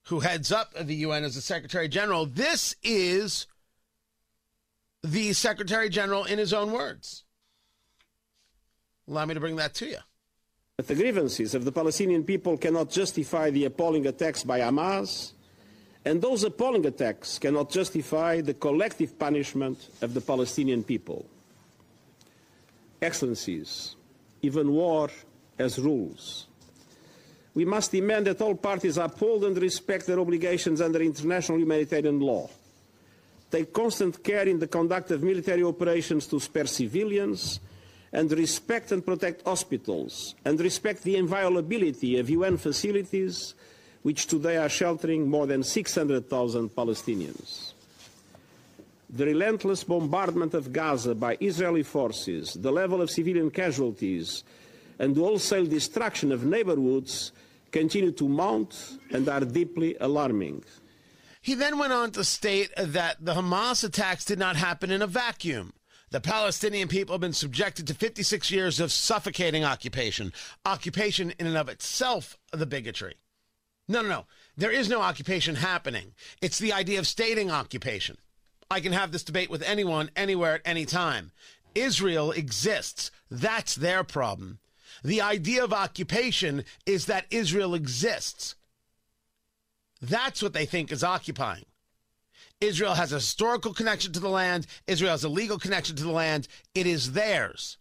who 0.07 0.19
heads 0.19 0.51
up 0.51 0.73
the 0.79 0.95
UN 0.95 1.23
as 1.23 1.35
the 1.35 1.41
Secretary 1.41 1.87
General. 1.87 2.25
This 2.25 2.75
is 2.83 3.47
the 5.03 5.33
Secretary 5.33 5.89
General 5.89 6.25
in 6.25 6.37
his 6.37 6.53
own 6.53 6.71
words. 6.71 7.23
Allow 9.07 9.25
me 9.25 9.33
to 9.33 9.39
bring 9.39 9.55
that 9.57 9.73
to 9.75 9.87
you. 9.87 9.97
But 10.77 10.87
the 10.87 10.95
grievances 10.95 11.53
of 11.53 11.65
the 11.65 11.71
Palestinian 11.71 12.23
people 12.23 12.57
cannot 12.57 12.89
justify 12.89 13.49
the 13.49 13.65
appalling 13.65 14.07
attacks 14.07 14.43
by 14.43 14.59
Hamas, 14.59 15.33
and 16.05 16.21
those 16.21 16.43
appalling 16.43 16.85
attacks 16.85 17.37
cannot 17.37 17.69
justify 17.69 18.41
the 18.41 18.53
collective 18.53 19.19
punishment 19.19 19.89
of 20.01 20.13
the 20.13 20.21
Palestinian 20.21 20.83
people. 20.83 21.25
Excellencies, 23.01 23.95
even 24.41 24.71
war 24.71 25.09
as 25.61 25.79
rules. 25.79 26.47
We 27.53 27.65
must 27.65 27.91
demand 27.91 28.27
that 28.27 28.41
all 28.41 28.55
parties 28.55 28.97
uphold 28.97 29.43
and 29.45 29.57
respect 29.57 30.07
their 30.07 30.19
obligations 30.19 30.81
under 30.81 31.01
international 31.01 31.59
humanitarian 31.59 32.19
law, 32.19 32.49
take 33.49 33.73
constant 33.73 34.23
care 34.23 34.47
in 34.47 34.59
the 34.59 34.67
conduct 34.67 35.11
of 35.11 35.23
military 35.23 35.63
operations 35.63 36.27
to 36.27 36.39
spare 36.39 36.65
civilians, 36.65 37.59
and 38.13 38.31
respect 38.31 38.91
and 38.91 39.05
protect 39.05 39.45
hospitals, 39.45 40.35
and 40.43 40.59
respect 40.59 41.03
the 41.03 41.15
inviolability 41.15 42.19
of 42.19 42.29
UN 42.29 42.57
facilities 42.57 43.53
which 44.01 44.27
today 44.27 44.57
are 44.57 44.69
sheltering 44.69 45.29
more 45.29 45.45
than 45.45 45.63
600,000 45.63 46.69
Palestinians. 46.75 47.73
The 49.09 49.25
relentless 49.25 49.83
bombardment 49.83 50.53
of 50.53 50.71
Gaza 50.71 51.13
by 51.13 51.37
Israeli 51.39 51.83
forces, 51.83 52.53
the 52.53 52.71
level 52.71 53.01
of 53.01 53.11
civilian 53.11 53.51
casualties, 53.51 54.43
and 55.01 55.15
the 55.15 55.21
wholesale 55.21 55.65
destruction 55.65 56.31
of 56.31 56.45
neighborhoods 56.45 57.31
continue 57.71 58.11
to 58.11 58.29
mount 58.29 58.99
and 59.09 59.27
are 59.27 59.39
deeply 59.39 59.97
alarming. 59.99 60.63
He 61.41 61.55
then 61.55 61.79
went 61.79 61.91
on 61.91 62.11
to 62.11 62.23
state 62.23 62.69
that 62.77 63.17
the 63.19 63.33
Hamas 63.33 63.83
attacks 63.83 64.25
did 64.25 64.37
not 64.37 64.57
happen 64.57 64.91
in 64.91 65.01
a 65.01 65.07
vacuum. 65.07 65.73
The 66.11 66.21
Palestinian 66.21 66.87
people 66.87 67.13
have 67.15 67.21
been 67.21 67.33
subjected 67.33 67.87
to 67.87 67.95
56 67.95 68.51
years 68.51 68.79
of 68.79 68.91
suffocating 68.91 69.63
occupation. 69.63 70.33
Occupation, 70.65 71.33
in 71.39 71.47
and 71.47 71.57
of 71.57 71.67
itself, 71.67 72.37
the 72.51 72.67
bigotry. 72.67 73.15
No, 73.87 74.03
no, 74.03 74.09
no. 74.09 74.25
There 74.55 74.71
is 74.71 74.87
no 74.87 75.01
occupation 75.01 75.55
happening. 75.55 76.13
It's 76.43 76.59
the 76.59 76.73
idea 76.73 76.99
of 76.99 77.07
stating 77.07 77.49
occupation. 77.49 78.17
I 78.69 78.81
can 78.81 78.93
have 78.93 79.11
this 79.11 79.23
debate 79.23 79.49
with 79.49 79.63
anyone, 79.63 80.11
anywhere, 80.15 80.55
at 80.55 80.61
any 80.63 80.85
time. 80.85 81.31
Israel 81.73 82.31
exists. 82.31 83.09
That's 83.31 83.73
their 83.73 84.03
problem. 84.03 84.59
The 85.03 85.21
idea 85.21 85.63
of 85.63 85.73
occupation 85.73 86.63
is 86.85 87.05
that 87.07 87.25
Israel 87.31 87.73
exists. 87.73 88.55
That's 90.01 90.41
what 90.41 90.53
they 90.53 90.65
think 90.65 90.91
is 90.91 91.03
occupying. 91.03 91.65
Israel 92.59 92.93
has 92.93 93.11
a 93.11 93.15
historical 93.15 93.73
connection 93.73 94.13
to 94.13 94.19
the 94.19 94.29
land. 94.29 94.67
Israel 94.87 95.11
has 95.11 95.23
a 95.23 95.29
legal 95.29 95.57
connection 95.57 95.95
to 95.95 96.03
the 96.03 96.11
land. 96.11 96.47
It 96.75 96.85
is 96.85 97.13
theirs. 97.13 97.77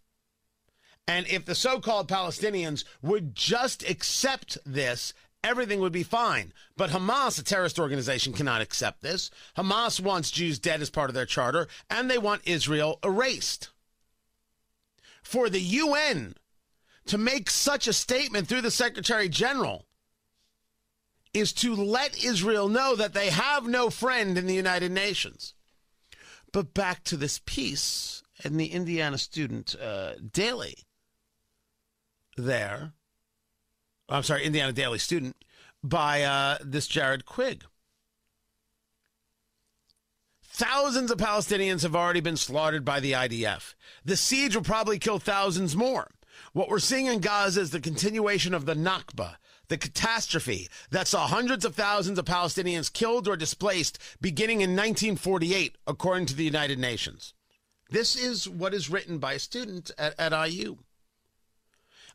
And 1.07 1.27
if 1.27 1.45
the 1.45 1.55
so 1.55 1.79
called 1.79 2.07
Palestinians 2.07 2.83
would 3.01 3.35
just 3.35 3.87
accept 3.87 4.57
this, 4.65 5.13
everything 5.43 5.79
would 5.79 5.91
be 5.91 6.03
fine. 6.03 6.53
But 6.77 6.91
Hamas, 6.91 7.39
a 7.39 7.43
terrorist 7.43 7.79
organization, 7.79 8.33
cannot 8.33 8.61
accept 8.61 9.01
this. 9.01 9.29
Hamas 9.57 9.99
wants 9.99 10.31
Jews 10.31 10.59
dead 10.59 10.81
as 10.81 10.89
part 10.89 11.09
of 11.09 11.13
their 11.13 11.25
charter, 11.25 11.67
and 11.89 12.09
they 12.09 12.17
want 12.17 12.41
Israel 12.45 12.99
erased. 13.03 13.69
For 15.23 15.49
the 15.49 15.61
UN 15.61 16.35
to 17.05 17.17
make 17.17 17.49
such 17.49 17.87
a 17.87 17.93
statement 17.93 18.47
through 18.47 18.61
the 18.61 18.71
Secretary 18.71 19.29
General 19.29 19.85
is 21.33 21.53
to 21.53 21.75
let 21.75 22.23
Israel 22.23 22.67
know 22.67 22.95
that 22.95 23.13
they 23.13 23.29
have 23.29 23.65
no 23.65 23.89
friend 23.89 24.37
in 24.37 24.47
the 24.47 24.53
United 24.53 24.91
Nations. 24.91 25.53
But 26.51 26.73
back 26.73 27.03
to 27.05 27.17
this 27.17 27.39
piece 27.45 28.21
in 28.43 28.57
the 28.57 28.67
Indiana 28.67 29.17
Student 29.17 29.75
uh, 29.81 30.13
Daily 30.15 30.75
there. 32.35 32.93
I'm 34.09 34.23
sorry, 34.23 34.43
Indiana 34.43 34.73
Daily 34.73 34.99
Student 34.99 35.37
by 35.83 36.23
uh, 36.23 36.57
this 36.63 36.87
Jared 36.87 37.25
Quigg. 37.25 37.63
Thousands 40.43 41.09
of 41.09 41.17
Palestinians 41.17 41.83
have 41.83 41.95
already 41.95 42.19
been 42.19 42.37
slaughtered 42.37 42.83
by 42.83 42.99
the 42.99 43.13
IDF. 43.13 43.73
The 44.03 44.17
siege 44.17 44.55
will 44.55 44.63
probably 44.63 44.99
kill 44.99 45.17
thousands 45.17 45.75
more. 45.75 46.11
What 46.53 46.67
we're 46.67 46.79
seeing 46.79 47.05
in 47.05 47.19
Gaza 47.19 47.61
is 47.61 47.69
the 47.69 47.79
continuation 47.79 48.53
of 48.53 48.65
the 48.65 48.73
Nakba, 48.73 49.37
the 49.69 49.77
catastrophe 49.77 50.67
that 50.89 51.07
saw 51.07 51.25
hundreds 51.25 51.63
of 51.63 51.75
thousands 51.75 52.19
of 52.19 52.25
Palestinians 52.25 52.91
killed 52.91 53.25
or 53.25 53.37
displaced 53.37 53.97
beginning 54.19 54.59
in 54.59 54.71
1948, 54.71 55.77
according 55.87 56.25
to 56.25 56.35
the 56.35 56.43
United 56.43 56.77
Nations. 56.77 57.33
This 57.89 58.17
is 58.17 58.49
what 58.49 58.73
is 58.73 58.89
written 58.89 59.17
by 59.17 59.33
a 59.33 59.39
student 59.39 59.91
at, 59.97 60.13
at 60.19 60.49
IU. 60.49 60.79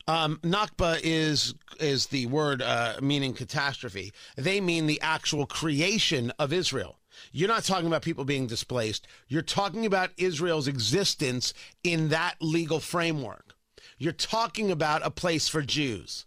Um, 0.07 0.39
Nakba 0.43 1.01
is 1.03 1.55
is 1.81 2.07
the 2.09 2.27
word 2.27 2.61
uh, 2.61 2.97
meaning 3.01 3.33
catastrophe. 3.33 4.13
They 4.37 4.61
mean 4.61 4.87
the 4.87 5.01
actual 5.01 5.47
creation 5.47 6.31
of 6.39 6.53
Israel. 6.53 6.99
You're 7.33 7.49
not 7.49 7.65
talking 7.65 7.87
about 7.87 8.03
people 8.03 8.25
being 8.25 8.47
displaced. 8.47 9.07
You're 9.29 9.43
talking 9.43 9.87
about 9.87 10.11
Israel's 10.19 10.69
existence 10.69 11.55
in 11.83 12.11
that 12.11 12.37
legal 12.41 12.81
framework. 12.81 13.56
You're 13.99 14.13
talking 14.13 14.71
about 14.71 15.07
a 15.07 15.11
place 15.11 15.49
for 15.49 15.63
Jews. 15.63 16.27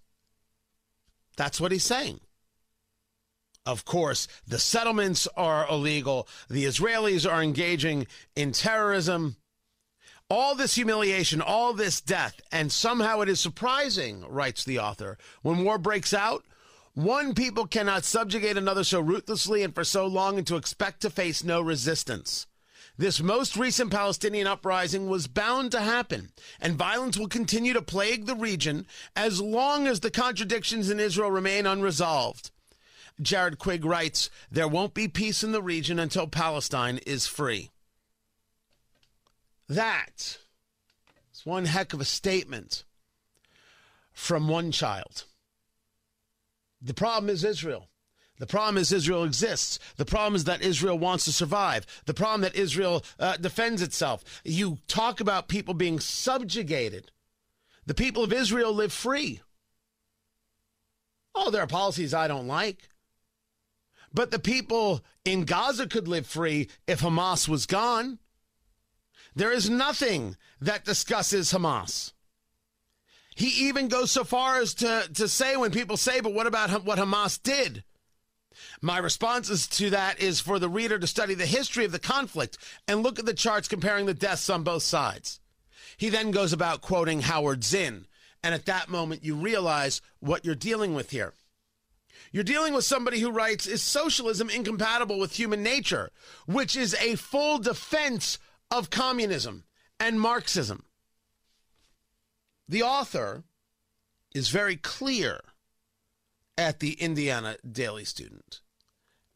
That's 1.38 1.62
what 1.62 1.72
he's 1.72 1.84
saying. 1.84 2.20
Of 3.66 3.86
course, 3.86 4.28
the 4.48 4.60
settlements 4.60 5.28
are 5.38 5.68
illegal. 5.70 6.28
The 6.50 6.66
Israelis 6.66 7.32
are 7.32 7.44
engaging 7.44 8.08
in 8.36 8.52
terrorism. 8.52 9.36
All 10.30 10.56
this 10.56 10.76
humiliation, 10.76 11.42
all 11.42 11.74
this 11.74 12.02
death, 12.02 12.40
and 12.52 12.72
somehow 12.72 13.22
it 13.22 13.30
is 13.30 13.40
surprising, 13.40 14.26
writes 14.28 14.64
the 14.64 14.80
author, 14.80 15.18
when 15.42 15.64
war 15.64 15.78
breaks 15.78 16.14
out, 16.14 16.46
one 16.94 17.34
people 17.34 17.66
cannot 17.66 18.04
subjugate 18.04 18.58
another 18.58 18.84
so 18.84 19.00
ruthlessly 19.00 19.64
and 19.64 19.74
for 19.74 19.84
so 19.84 20.06
long 20.06 20.38
and 20.38 20.48
to 20.48 20.56
expect 20.56 21.02
to 21.02 21.10
face 21.10 21.44
no 21.44 21.62
resistance. 21.62 22.48
This 23.00 23.22
most 23.22 23.56
recent 23.56 23.92
Palestinian 23.92 24.46
uprising 24.46 25.08
was 25.08 25.28
bound 25.28 25.72
to 25.72 25.80
happen, 25.80 26.34
and 26.60 26.76
violence 26.76 27.18
will 27.18 27.30
continue 27.30 27.72
to 27.72 27.82
plague 27.82 28.26
the 28.26 28.36
region 28.36 28.86
as 29.16 29.40
long 29.40 29.88
as 29.88 30.02
the 30.02 30.12
contradictions 30.12 30.90
in 30.90 31.00
Israel 31.00 31.32
remain 31.32 31.66
unresolved. 31.66 32.52
Jared 33.22 33.58
Quigg 33.58 33.86
writes, 33.86 34.30
There 34.52 34.68
won't 34.68 34.94
be 34.94 35.08
peace 35.08 35.46
in 35.46 35.54
the 35.54 35.62
region 35.62 35.98
until 35.98 36.28
Palestine 36.28 36.98
is 37.08 37.26
free. 37.26 37.70
That 39.70 40.38
is 41.34 41.46
one 41.46 41.68
heck 41.68 41.94
of 41.94 42.02
a 42.02 42.06
statement 42.06 42.84
from 44.12 44.50
one 44.50 44.74
child. 44.74 45.24
The 46.82 46.94
problem 46.94 47.30
is 47.30 47.46
Israel. 47.46 47.88
The 48.40 48.48
problem 48.48 48.78
is 48.78 48.92
Israel 48.92 49.26
exists. 49.26 49.80
The 49.98 50.06
problem 50.06 50.34
is 50.34 50.46
that 50.46 50.62
Israel 50.62 50.98
wants 50.98 51.26
to 51.26 51.34
survive. 51.34 51.86
The 52.06 52.14
problem 52.14 52.42
that 52.42 52.56
Israel 52.56 53.04
uh, 53.20 53.36
defends 53.38 53.82
itself. 53.82 54.24
You 54.46 54.80
talk 54.88 55.20
about 55.20 55.50
people 55.50 55.74
being 55.74 56.00
subjugated. 56.00 57.12
The 57.86 57.94
people 57.94 58.24
of 58.24 58.32
Israel 58.32 58.74
live 58.74 58.94
free. 58.94 59.42
Oh, 61.36 61.52
there 61.52 61.62
are 61.62 61.68
policies 61.68 62.14
I 62.14 62.28
don't 62.28 62.48
like. 62.48 62.90
But 64.14 64.32
the 64.32 64.40
people 64.40 65.04
in 65.26 65.44
Gaza 65.44 65.88
could 65.88 66.08
live 66.08 66.26
free 66.26 66.70
if 66.88 67.02
Hamas 67.02 67.48
was 67.48 67.66
gone. 67.66 68.20
There 69.36 69.52
is 69.52 69.70
nothing 69.70 70.38
that 70.62 70.86
discusses 70.86 71.52
Hamas. 71.52 72.14
He 73.36 73.68
even 73.68 73.88
goes 73.88 74.12
so 74.12 74.24
far 74.24 74.60
as 74.60 74.74
to, 74.76 75.08
to 75.14 75.28
say 75.28 75.56
when 75.56 75.72
people 75.72 75.98
say, 75.98 76.22
but 76.22 76.34
what 76.34 76.48
about 76.48 76.84
what 76.84 77.00
Hamas 77.00 77.42
did? 77.42 77.84
My 78.82 78.98
responses 78.98 79.68
to 79.68 79.90
that 79.92 80.20
is 80.20 80.40
for 80.40 80.60
the 80.60 80.70
reader 80.70 81.00
to 81.00 81.08
study 81.08 81.34
the 81.34 81.46
history 81.46 81.86
of 81.86 81.92
the 81.92 82.00
conflict 82.00 82.58
and 82.88 83.04
look 83.04 83.20
at 83.20 83.26
the 83.26 83.34
charts 83.34 83.68
comparing 83.68 84.06
the 84.06 84.14
deaths 84.14 84.50
on 84.50 84.64
both 84.64 84.84
sides. 84.84 85.40
He 85.98 86.10
then 86.10 86.32
goes 86.32 86.54
about 86.54 86.82
quoting 86.82 87.22
Howard 87.22 87.64
Zinn, 87.64 88.08
and 88.44 88.56
at 88.56 88.66
that 88.66 88.90
moment 88.90 89.24
you 89.24 89.36
realize 89.36 90.02
what 90.20 90.46
you're 90.46 90.56
dealing 90.56 90.94
with 90.94 91.12
here. 91.12 91.34
You're 92.32 92.44
dealing 92.44 92.74
with 92.74 92.86
somebody 92.86 93.20
who 93.20 93.32
writes, 93.32 93.66
Is 93.66 93.82
socialism 93.82 94.50
incompatible 94.50 95.20
with 95.20 95.38
human 95.38 95.64
nature? 95.64 96.12
Which 96.46 96.76
is 96.76 96.94
a 96.96 97.16
full 97.16 97.58
defense 97.58 98.38
of 98.70 98.90
communism 98.90 99.64
and 100.00 100.22
Marxism. 100.22 100.84
The 102.68 102.84
author 102.84 103.44
is 104.34 104.50
very 104.50 104.76
clear 104.76 105.42
at 106.60 106.80
the 106.80 106.94
Indiana 106.94 107.56
Daily 107.70 108.04
Student 108.04 108.60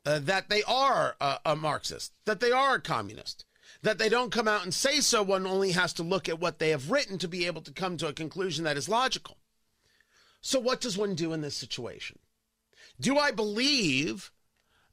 uh, 0.05 0.19
that 0.19 0.49
they 0.49 0.61
are 0.63 1.15
a, 1.21 1.39
a 1.45 1.55
Marxist, 1.55 2.11
that 2.25 2.41
they 2.41 2.51
are 2.51 2.75
a 2.75 2.81
communist, 2.81 3.45
that 3.81 3.97
they 3.97 4.09
don't 4.09 4.31
come 4.31 4.47
out 4.47 4.63
and 4.63 4.73
say 4.73 4.99
so. 4.99 5.23
One 5.23 5.47
only 5.47 5.71
has 5.71 5.93
to 5.93 6.03
look 6.03 6.27
at 6.27 6.39
what 6.39 6.59
they 6.59 6.69
have 6.71 6.91
written 6.91 7.17
to 7.19 7.27
be 7.27 7.45
able 7.45 7.61
to 7.61 7.71
come 7.71 7.95
to 7.97 8.07
a 8.07 8.13
conclusion 8.13 8.65
that 8.65 8.75
is 8.75 8.89
logical. 8.89 9.37
So, 10.41 10.59
what 10.59 10.81
does 10.81 10.97
one 10.97 11.15
do 11.15 11.31
in 11.31 11.39
this 11.39 11.55
situation? 11.55 12.19
Do 12.99 13.17
I 13.17 13.31
believe 13.31 14.31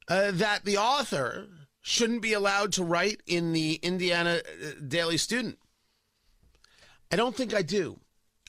uh, 0.09 0.31
that 0.33 0.65
the 0.65 0.77
author 0.77 1.49
shouldn't 1.81 2.23
be 2.23 2.33
allowed 2.33 2.73
to 2.75 2.85
write 2.85 3.21
in 3.27 3.53
the 3.53 3.75
Indiana 3.83 4.41
uh, 4.47 4.69
Daily 4.87 5.17
Student? 5.17 5.59
I 7.11 7.17
don't 7.17 7.35
think 7.35 7.53
I 7.53 7.63
do. 7.63 7.99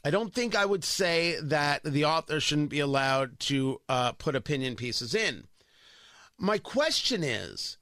I 0.04 0.10
don't 0.10 0.34
think 0.34 0.56
I 0.56 0.66
would 0.66 0.84
say 0.84 1.38
that 1.42 1.84
the 1.84 2.06
author 2.06 2.40
shouldn't 2.40 2.70
be 2.70 2.80
allowed 2.80 3.40
to 3.42 3.82
uh, 3.88 4.14
put 4.14 4.36
opinion 4.36 4.76
pieces 4.76 5.14
in. 5.14 5.48
My 6.38 6.58
question 6.58 7.24
is 7.24 7.78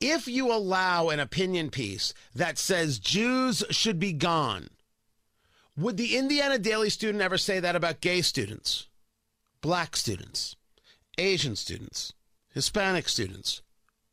if 0.00 0.28
you 0.28 0.52
allow 0.52 1.08
an 1.08 1.20
opinion 1.20 1.70
piece 1.70 2.12
that 2.34 2.58
says 2.58 2.98
Jews 2.98 3.64
should 3.70 3.98
be 3.98 4.12
gone, 4.12 4.68
would 5.76 5.96
the 5.96 6.16
Indiana 6.16 6.58
Daily 6.58 6.90
Student 6.90 7.22
ever 7.22 7.38
say 7.38 7.60
that 7.60 7.74
about 7.74 8.02
gay 8.02 8.20
students, 8.20 8.88
black 9.62 9.96
students, 9.96 10.56
Asian 11.16 11.56
students, 11.56 12.12
Hispanic 12.52 13.08
students, 13.08 13.62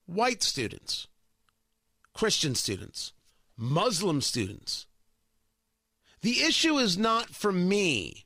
white 0.06 0.42
students, 0.42 1.08
Christian 2.14 2.56
students, 2.56 3.12
Muslim 3.58 4.22
students? 4.22 4.88
The 6.22 6.42
issue 6.44 6.78
is 6.78 6.98
not 6.98 7.30
for 7.30 7.52
me 7.52 8.26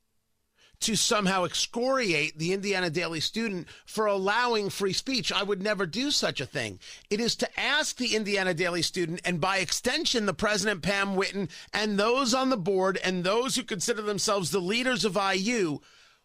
to 0.82 0.96
somehow 0.96 1.46
excoriate 1.46 2.38
the 2.38 2.52
Indiana 2.52 2.90
Daily 2.90 3.22
Student 3.22 3.68
for 3.86 4.06
allowing 4.06 4.70
free 4.70 4.94
speech. 4.94 5.32
I 5.32 5.42
would 5.42 5.62
never 5.62 5.86
do 5.86 6.12
such 6.12 6.42
a 6.42 6.46
thing. 6.46 6.80
It 7.10 7.22
is 7.22 7.36
to 7.38 7.60
ask 7.60 7.96
the 7.96 8.16
Indiana 8.16 8.54
Daily 8.54 8.82
Student, 8.82 9.22
and 9.24 9.40
by 9.40 9.58
extension, 9.58 10.26
the 10.26 10.34
President 10.34 10.82
Pam 10.82 11.16
Whitten, 11.16 11.50
and 11.74 11.98
those 11.98 12.34
on 12.34 12.50
the 12.50 12.58
board, 12.58 13.00
and 13.04 13.24
those 13.24 13.56
who 13.56 13.64
consider 13.64 14.02
themselves 14.02 14.52
the 14.52 14.60
leaders 14.60 15.06
of 15.06 15.18
IU, 15.18 15.80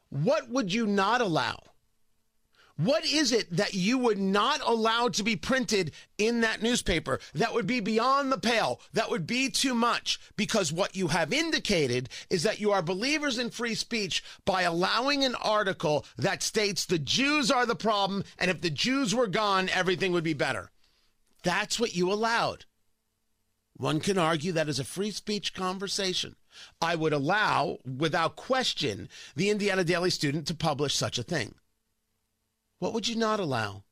what 0.08 0.50
would 0.50 0.74
you 0.74 0.86
not 0.86 1.20
allow? 1.20 1.69
What 2.82 3.04
is 3.04 3.30
it 3.30 3.54
that 3.54 3.74
you 3.74 3.98
would 3.98 4.18
not 4.18 4.62
allow 4.64 5.08
to 5.08 5.22
be 5.22 5.36
printed 5.36 5.92
in 6.16 6.40
that 6.40 6.62
newspaper 6.62 7.20
that 7.34 7.52
would 7.52 7.66
be 7.66 7.80
beyond 7.80 8.32
the 8.32 8.38
pale, 8.38 8.80
that 8.94 9.10
would 9.10 9.26
be 9.26 9.50
too 9.50 9.74
much? 9.74 10.18
Because 10.34 10.72
what 10.72 10.96
you 10.96 11.08
have 11.08 11.30
indicated 11.30 12.08
is 12.30 12.42
that 12.42 12.58
you 12.58 12.72
are 12.72 12.80
believers 12.80 13.38
in 13.38 13.50
free 13.50 13.74
speech 13.74 14.24
by 14.46 14.62
allowing 14.62 15.24
an 15.24 15.34
article 15.34 16.06
that 16.16 16.42
states 16.42 16.86
the 16.86 16.98
Jews 16.98 17.50
are 17.50 17.66
the 17.66 17.74
problem, 17.74 18.24
and 18.38 18.50
if 18.50 18.62
the 18.62 18.70
Jews 18.70 19.14
were 19.14 19.26
gone, 19.26 19.68
everything 19.68 20.12
would 20.12 20.24
be 20.24 20.32
better. 20.32 20.70
That's 21.42 21.78
what 21.78 21.94
you 21.94 22.10
allowed. 22.10 22.64
One 23.74 24.00
can 24.00 24.16
argue 24.16 24.52
that 24.52 24.70
is 24.70 24.78
a 24.78 24.84
free 24.84 25.10
speech 25.10 25.52
conversation. 25.52 26.36
I 26.80 26.94
would 26.94 27.12
allow, 27.12 27.76
without 27.84 28.36
question, 28.36 29.10
the 29.36 29.50
Indiana 29.50 29.84
Daily 29.84 30.08
Student 30.08 30.46
to 30.46 30.54
publish 30.54 30.94
such 30.94 31.18
a 31.18 31.22
thing. 31.22 31.56
What 32.80 32.92
would 32.94 33.06
you 33.06 33.14
not 33.14 33.38
allow? 33.38 33.84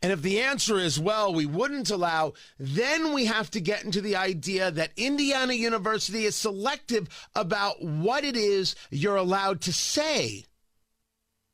And 0.00 0.12
if 0.12 0.22
the 0.22 0.40
answer 0.40 0.78
is, 0.78 1.00
well, 1.00 1.32
we 1.32 1.46
wouldn't 1.46 1.90
allow, 1.90 2.34
then 2.58 3.12
we 3.12 3.26
have 3.26 3.50
to 3.52 3.60
get 3.60 3.84
into 3.84 4.00
the 4.00 4.14
idea 4.14 4.70
that 4.70 4.92
Indiana 4.96 5.54
University 5.54 6.24
is 6.24 6.36
selective 6.36 7.08
about 7.34 7.82
what 7.82 8.24
it 8.24 8.36
is 8.36 8.76
you're 8.90 9.16
allowed 9.16 9.60
to 9.62 9.72
say. 9.72 10.44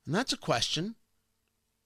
And 0.05 0.15
that's 0.15 0.33
a 0.33 0.39
question. 0.39 0.97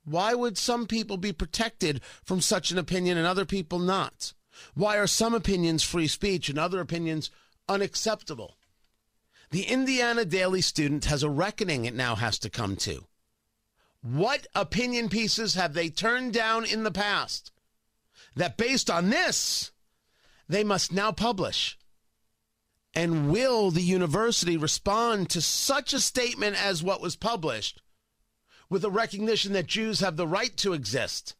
Why 0.04 0.34
would 0.34 0.58
some 0.58 0.86
people 0.86 1.16
be 1.16 1.32
protected 1.32 2.00
from 2.24 2.40
such 2.40 2.70
an 2.70 2.78
opinion 2.78 3.18
and 3.18 3.26
other 3.26 3.44
people 3.44 3.78
not? 3.78 4.32
Why 4.74 4.96
are 4.96 5.06
some 5.06 5.34
opinions 5.34 5.82
free 5.82 6.08
speech 6.08 6.48
and 6.48 6.58
other 6.58 6.80
opinions 6.80 7.30
unacceptable? 7.68 8.56
The 9.50 9.64
Indiana 9.64 10.24
Daily 10.24 10.60
Student 10.60 11.04
has 11.04 11.22
a 11.22 11.30
reckoning 11.30 11.84
it 11.84 11.94
now 11.94 12.14
has 12.14 12.38
to 12.40 12.50
come 12.50 12.76
to. 12.76 13.06
What 14.02 14.48
opinion 14.54 15.08
pieces 15.08 15.54
have 15.54 15.74
they 15.74 15.88
turned 15.88 16.32
down 16.34 16.64
in 16.64 16.82
the 16.82 16.90
past 16.90 17.52
that 18.34 18.56
based 18.56 18.90
on 18.90 19.10
this, 19.10 19.70
they 20.48 20.64
must 20.64 20.92
now 20.92 21.12
publish? 21.12 21.78
And 22.94 23.30
will 23.30 23.70
the 23.70 23.80
university 23.80 24.56
respond 24.56 25.30
to 25.30 25.40
such 25.40 25.92
a 25.92 26.00
statement 26.00 26.62
as 26.62 26.82
what 26.82 27.00
was 27.00 27.16
published 27.16 27.80
with 28.68 28.84
a 28.84 28.90
recognition 28.90 29.52
that 29.52 29.66
Jews 29.66 30.00
have 30.00 30.16
the 30.16 30.26
right 30.26 30.54
to 30.58 30.72
exist 30.72 31.36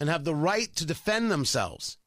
and 0.00 0.08
have 0.08 0.24
the 0.24 0.34
right 0.34 0.74
to 0.76 0.86
defend 0.86 1.30
themselves? 1.30 1.98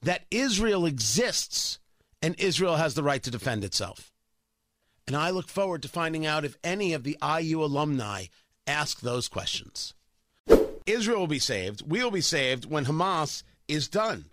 That 0.00 0.26
Israel 0.30 0.86
exists 0.86 1.80
and 2.22 2.38
Israel 2.38 2.76
has 2.76 2.94
the 2.94 3.02
right 3.02 3.22
to 3.24 3.30
defend 3.30 3.64
itself. 3.64 4.12
And 5.06 5.16
I 5.16 5.30
look 5.30 5.48
forward 5.48 5.82
to 5.82 5.88
finding 5.88 6.24
out 6.24 6.44
if 6.44 6.56
any 6.62 6.92
of 6.92 7.02
the 7.02 7.18
IU 7.20 7.64
alumni 7.64 8.26
ask 8.66 9.00
those 9.00 9.28
questions. 9.28 9.94
Israel 10.86 11.20
will 11.20 11.26
be 11.26 11.38
saved. 11.38 11.82
We 11.88 12.02
will 12.02 12.10
be 12.10 12.20
saved 12.20 12.64
when 12.64 12.86
Hamas 12.86 13.42
is 13.68 13.88
done. 13.88 14.26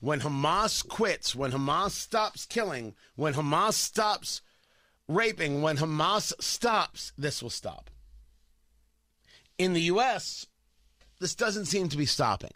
When 0.00 0.20
Hamas 0.20 0.86
quits, 0.86 1.34
when 1.34 1.52
Hamas 1.52 1.90
stops 1.90 2.46
killing, 2.46 2.94
when 3.14 3.34
Hamas 3.34 3.74
stops 3.74 4.42
raping, 5.08 5.62
when 5.62 5.76
Hamas 5.76 6.32
stops, 6.40 7.12
this 7.16 7.42
will 7.42 7.50
stop. 7.50 7.90
In 9.58 9.74
the 9.74 9.82
U.S., 9.82 10.46
this 11.20 11.34
doesn't 11.34 11.66
seem 11.66 11.88
to 11.88 11.96
be 11.96 12.06
stopping. 12.06 12.52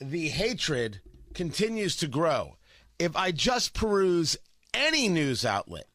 The 0.00 0.28
hatred 0.28 1.00
continues 1.32 1.96
to 1.96 2.08
grow. 2.08 2.56
If 2.98 3.14
I 3.16 3.30
just 3.30 3.72
peruse 3.72 4.36
any 4.74 5.08
news 5.08 5.44
outlet, 5.44 5.86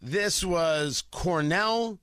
this 0.00 0.44
was 0.44 1.02
Cornell 1.10 1.98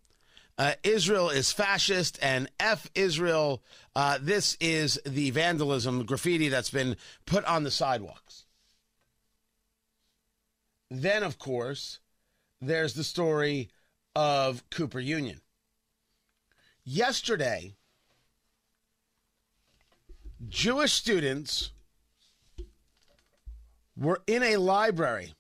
uh, 0.63 0.76
Israel 0.84 1.30
is 1.30 1.52
fascist 1.52 2.17
and 2.21 2.49
F 2.58 2.89
Israel. 2.95 3.62
Uh, 3.97 4.17
this 4.21 4.56
is 4.62 4.97
the 5.06 5.30
vandalism, 5.32 6.06
graffiti 6.06 6.47
that's 6.47 6.69
been 6.69 6.95
put 7.26 7.43
on 7.43 7.63
the 7.63 7.69
sidewalks. 7.71 8.45
Then, 10.89 11.23
of 11.23 11.38
course, 11.38 11.99
there's 12.62 12.93
the 12.93 13.04
story 13.04 13.71
of 14.15 14.63
Cooper 14.69 15.02
Union. 15.02 15.41
Yesterday, 16.86 17.76
Jewish 20.47 20.93
students 20.93 21.71
were 23.97 24.21
in 24.28 24.43
a 24.43 24.56
library 24.56 25.34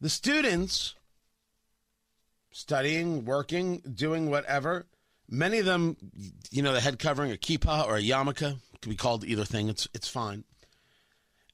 The 0.00 0.10
students 0.10 0.94
studying, 2.50 3.24
working, 3.24 3.82
doing 3.94 4.30
whatever, 4.30 4.86
many 5.28 5.58
of 5.58 5.64
them, 5.64 5.96
you 6.50 6.62
know, 6.62 6.72
the 6.72 6.80
head 6.80 6.98
covering 6.98 7.32
a 7.32 7.36
kippah 7.36 7.86
or 7.86 7.96
a 7.96 8.02
yarmulke, 8.02 8.58
can 8.80 8.90
be 8.90 8.96
called 8.96 9.24
either 9.24 9.44
thing. 9.44 9.68
It's 9.68 9.88
it's 9.94 10.08
fine. 10.08 10.44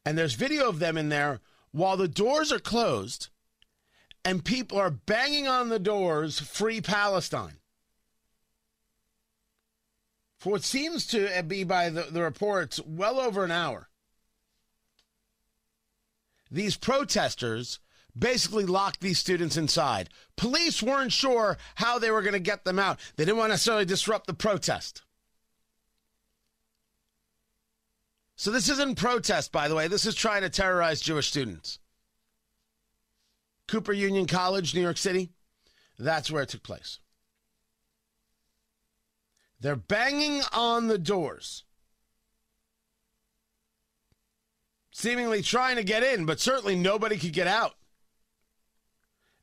And 0.05 0.19
there's 0.19 0.35
video 0.35 0.69
of 0.69 0.81
them 0.81 0.99
in 0.99 1.09
there 1.09 1.41
while 1.71 1.97
the 1.97 2.09
doors 2.09 2.53
are 2.53 2.59
closed 2.59 3.29
and 4.25 4.45
people 4.45 4.79
are 4.79 4.91
banging 4.91 5.49
on 5.49 5.69
the 5.69 5.79
doors, 5.79 6.39
free 6.39 6.81
Palestine. 6.81 7.59
For 10.39 10.51
what 10.51 10.65
seems 10.65 11.07
to 11.09 11.43
be 11.45 11.65
by 11.65 11.91
the, 11.91 12.03
the 12.03 12.23
reports, 12.23 12.81
well 12.85 13.21
over 13.21 13.45
an 13.45 13.53
hour. 13.53 13.89
These 16.51 16.77
protesters 16.77 17.79
basically 18.19 18.67
locked 18.67 19.01
these 19.01 19.19
students 19.19 19.57
inside. 19.57 20.11
Police 20.37 20.83
weren't 20.83 21.13
sure 21.13 21.57
how 21.77 21.99
they 21.99 22.11
were 22.11 22.23
going 22.23 22.33
to 22.33 22.41
get 22.41 22.65
them 22.65 22.79
out. 22.79 23.01
They 23.17 23.25
didn't 23.25 23.39
want 23.39 23.49
to 23.49 23.55
necessarily 23.55 23.85
disrupt 23.85 24.27
the 24.27 24.35
protest. 24.35 25.03
So 28.37 28.51
this 28.51 28.69
isn't 28.69 28.99
protest, 28.99 29.53
by 29.53 29.69
the 29.69 29.75
way. 29.75 29.89
This 29.89 30.05
is 30.05 30.15
trying 30.15 30.43
to 30.43 30.51
terrorize 30.51 31.01
Jewish 31.01 31.29
students. 31.29 31.79
Cooper 33.69 33.93
Union 33.93 34.27
College, 34.27 34.75
New 34.75 34.81
York 34.81 34.99
City. 34.99 35.31
That's 35.99 36.31
where 36.31 36.43
it 36.43 36.49
took 36.49 36.63
place. 36.63 36.99
They're 39.61 39.77
banging 39.77 40.43
on 40.53 40.89
the 40.89 40.99
doors, 40.99 41.63
seemingly 44.91 45.41
trying 45.41 45.77
to 45.77 45.85
get 45.85 46.03
in, 46.03 46.27
but 46.27 46.41
certainly 46.41 46.75
nobody 46.75 47.17
could 47.17 47.33
get 47.33 47.47
out. 47.47 47.77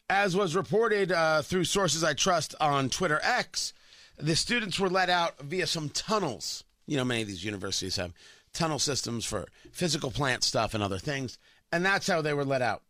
As 0.10 0.36
was 0.36 0.56
reported 0.56 1.12
uh, 1.12 1.43
through 1.43 1.65
sources 1.65 2.04
I 2.04 2.13
trust 2.13 2.56
on 2.60 2.89
Twitter 2.89 3.19
X, 3.22 3.74
the 4.17 4.36
students 4.36 4.80
were 4.80 4.89
let 4.89 5.10
out 5.10 5.39
via 5.39 5.67
some 5.67 5.89
tunnels. 5.89 6.63
You 6.88 6.98
know, 6.98 7.06
many 7.06 7.22
of 7.22 7.28
these 7.28 7.45
universities 7.45 7.98
have 7.98 8.13
tunnel 8.52 8.80
systems 8.80 9.24
for 9.24 9.48
physical 9.72 10.10
plant 10.10 10.43
stuff 10.43 10.74
and 10.74 10.82
other 10.82 10.98
things, 10.98 11.38
and 11.72 11.86
that's 11.86 12.08
how 12.08 12.22
they 12.22 12.34
were 12.34 12.43
let 12.43 12.63
out. 12.63 12.82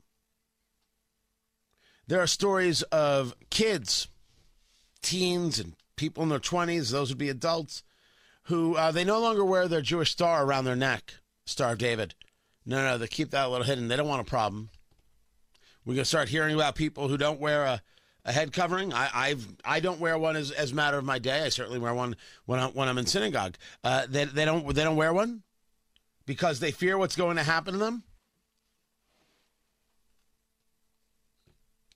There 2.08 2.22
are 2.22 2.28
stories 2.28 2.84
of 2.84 3.36
kids, 3.50 4.08
teens, 5.02 5.60
and 5.60 5.74
people 5.98 6.24
in 6.24 6.30
their 6.30 6.40
20s, 6.40 6.90
those 6.90 7.10
would 7.10 7.18
be 7.18 7.30
adults, 7.30 7.84
who 8.44 8.76
uh, 8.76 8.92
they 8.92 9.04
no 9.04 9.20
longer 9.20 9.44
wear 9.44 9.68
their 9.68 9.82
Jewish 9.82 10.12
star 10.12 10.46
around 10.46 10.64
their 10.64 10.76
neck, 10.76 11.16
Star 11.46 11.74
of 11.74 11.78
David. 11.78 12.16
No, 12.66 12.84
no, 12.84 12.98
they 12.98 13.08
keep 13.08 13.32
that 13.32 13.48
a 13.48 13.50
little 13.50 13.66
hidden. 13.66 13.90
They 13.90 13.98
don't 13.98 14.08
want 14.08 14.22
a 14.22 14.30
problem. 14.30 14.70
We're 15.90 15.96
going 15.96 16.04
to 16.04 16.10
start 16.10 16.30
hearing 16.30 16.54
about 16.54 16.76
people 16.76 17.08
who 17.08 17.18
don't 17.18 17.40
wear 17.40 17.64
a, 17.64 17.82
a 18.24 18.32
head 18.32 18.54
covering. 18.54 18.94
I, 18.94 19.10
I've 19.12 19.48
I 19.66 19.80
don't 19.80 20.00
wear 20.00 20.20
one 20.20 20.36
as, 20.36 20.52
as 20.52 20.72
matter 20.72 21.00
of 21.00 21.04
my 21.04 21.18
day. 21.18 21.42
I 21.42 21.50
certainly 21.50 21.80
wear 21.80 21.96
one 21.96 22.16
when 22.46 22.60
I, 22.60 22.68
when 22.68 22.88
I'm 22.88 23.00
in 23.00 23.08
synagogue. 23.08 23.56
Uh, 23.84 24.06
they, 24.08 24.26
they 24.26 24.46
don't 24.46 24.72
they 24.76 24.84
don't 24.84 24.98
wear 24.98 25.12
one 25.12 25.42
because 26.28 26.60
they 26.60 26.70
fear 26.70 26.96
what's 26.96 27.16
going 27.16 27.38
to 27.38 27.44
happen 27.44 27.74
to 27.74 27.80
them. 27.80 28.04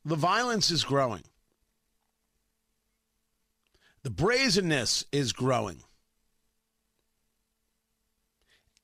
The 0.04 0.16
violence 0.16 0.72
is 0.72 0.84
growing. 0.84 1.22
The 4.02 4.10
brazenness 4.10 5.06
is 5.12 5.34
growing. 5.34 5.84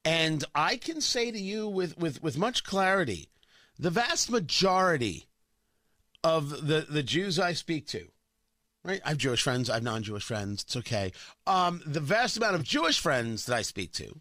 And 0.05 0.45
I 0.53 0.77
can 0.77 1.01
say 1.01 1.31
to 1.31 1.39
you 1.39 1.67
with, 1.67 1.97
with, 1.97 2.21
with 2.21 2.37
much 2.37 2.63
clarity 2.63 3.29
the 3.79 3.89
vast 3.89 4.29
majority 4.29 5.27
of 6.23 6.67
the, 6.67 6.85
the 6.89 7.01
Jews 7.01 7.39
I 7.39 7.53
speak 7.53 7.87
to, 7.87 8.07
right? 8.83 9.01
I 9.05 9.09
have 9.09 9.17
Jewish 9.17 9.41
friends, 9.41 9.69
I 9.69 9.75
have 9.75 9.83
non 9.83 10.03
Jewish 10.03 10.23
friends, 10.23 10.63
it's 10.63 10.75
okay. 10.75 11.13
Um, 11.47 11.81
the 11.85 12.01
vast 12.01 12.37
amount 12.37 12.55
of 12.55 12.63
Jewish 12.63 12.99
friends 12.99 13.45
that 13.45 13.55
I 13.55 13.61
speak 13.61 13.93
to, 13.93 14.13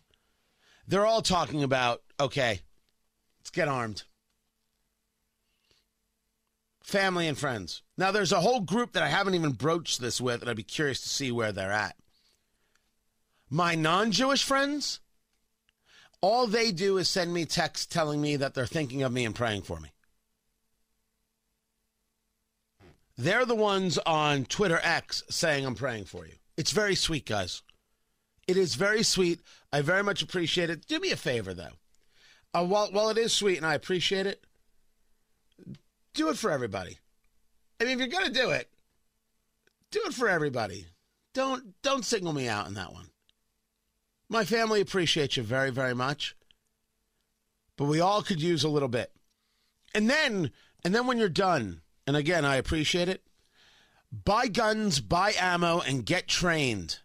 they're 0.86 1.06
all 1.06 1.22
talking 1.22 1.62
about, 1.62 2.02
okay, 2.20 2.60
let's 3.40 3.50
get 3.50 3.68
armed 3.68 4.04
family 6.88 7.28
and 7.28 7.36
friends. 7.36 7.82
Now, 7.98 8.10
there's 8.10 8.32
a 8.32 8.40
whole 8.40 8.60
group 8.60 8.92
that 8.92 9.02
I 9.02 9.08
haven't 9.08 9.34
even 9.34 9.52
broached 9.52 10.00
this 10.00 10.22
with, 10.22 10.40
and 10.40 10.50
I'd 10.50 10.56
be 10.56 10.62
curious 10.62 11.02
to 11.02 11.08
see 11.08 11.30
where 11.30 11.52
they're 11.52 11.70
at. 11.70 11.96
My 13.50 13.74
non 13.74 14.10
Jewish 14.10 14.42
friends, 14.42 15.00
all 16.20 16.46
they 16.46 16.72
do 16.72 16.98
is 16.98 17.08
send 17.08 17.32
me 17.32 17.44
texts 17.44 17.86
telling 17.86 18.20
me 18.20 18.36
that 18.36 18.54
they're 18.54 18.66
thinking 18.66 19.02
of 19.02 19.12
me 19.12 19.24
and 19.24 19.34
praying 19.34 19.62
for 19.62 19.78
me. 19.80 19.90
They're 23.16 23.44
the 23.44 23.54
ones 23.54 23.98
on 23.98 24.44
Twitter 24.44 24.80
X 24.82 25.24
saying, 25.28 25.66
I'm 25.66 25.74
praying 25.74 26.04
for 26.04 26.26
you. 26.26 26.34
It's 26.56 26.70
very 26.70 26.94
sweet, 26.94 27.26
guys. 27.26 27.62
It 28.46 28.56
is 28.56 28.76
very 28.76 29.02
sweet. 29.02 29.40
I 29.72 29.82
very 29.82 30.02
much 30.02 30.22
appreciate 30.22 30.70
it. 30.70 30.86
Do 30.86 31.00
me 31.00 31.10
a 31.10 31.16
favor, 31.16 31.52
though. 31.52 31.76
Uh, 32.54 32.64
while, 32.64 32.90
while 32.92 33.10
it 33.10 33.18
is 33.18 33.32
sweet 33.32 33.58
and 33.58 33.66
I 33.66 33.74
appreciate 33.74 34.26
it, 34.26 34.44
do 36.14 36.28
it 36.30 36.38
for 36.38 36.50
everybody. 36.50 36.98
I 37.80 37.84
mean, 37.84 37.92
if 37.94 37.98
you're 37.98 38.08
gonna 38.08 38.32
do 38.32 38.50
it, 38.50 38.68
do 39.90 40.00
it 40.06 40.14
for 40.14 40.28
everybody. 40.28 40.86
Don't 41.34 41.80
don't 41.82 42.04
single 42.04 42.32
me 42.32 42.48
out 42.48 42.66
in 42.66 42.74
that 42.74 42.92
one. 42.92 43.06
My 44.28 44.44
family 44.44 44.80
appreciates 44.80 45.36
you 45.36 45.42
very 45.42 45.70
very 45.70 45.94
much, 45.94 46.36
but 47.76 47.84
we 47.84 48.00
all 48.00 48.22
could 48.22 48.42
use 48.42 48.64
a 48.64 48.68
little 48.68 48.88
bit. 48.88 49.12
And 49.94 50.08
then 50.08 50.50
and 50.84 50.94
then 50.94 51.06
when 51.06 51.18
you're 51.18 51.28
done, 51.28 51.82
and 52.06 52.16
again 52.16 52.44
I 52.44 52.56
appreciate 52.56 53.08
it, 53.08 53.22
buy 54.12 54.48
guns, 54.48 55.00
buy 55.00 55.34
ammo, 55.38 55.80
and 55.80 56.04
get 56.04 56.28
trained. 56.28 56.98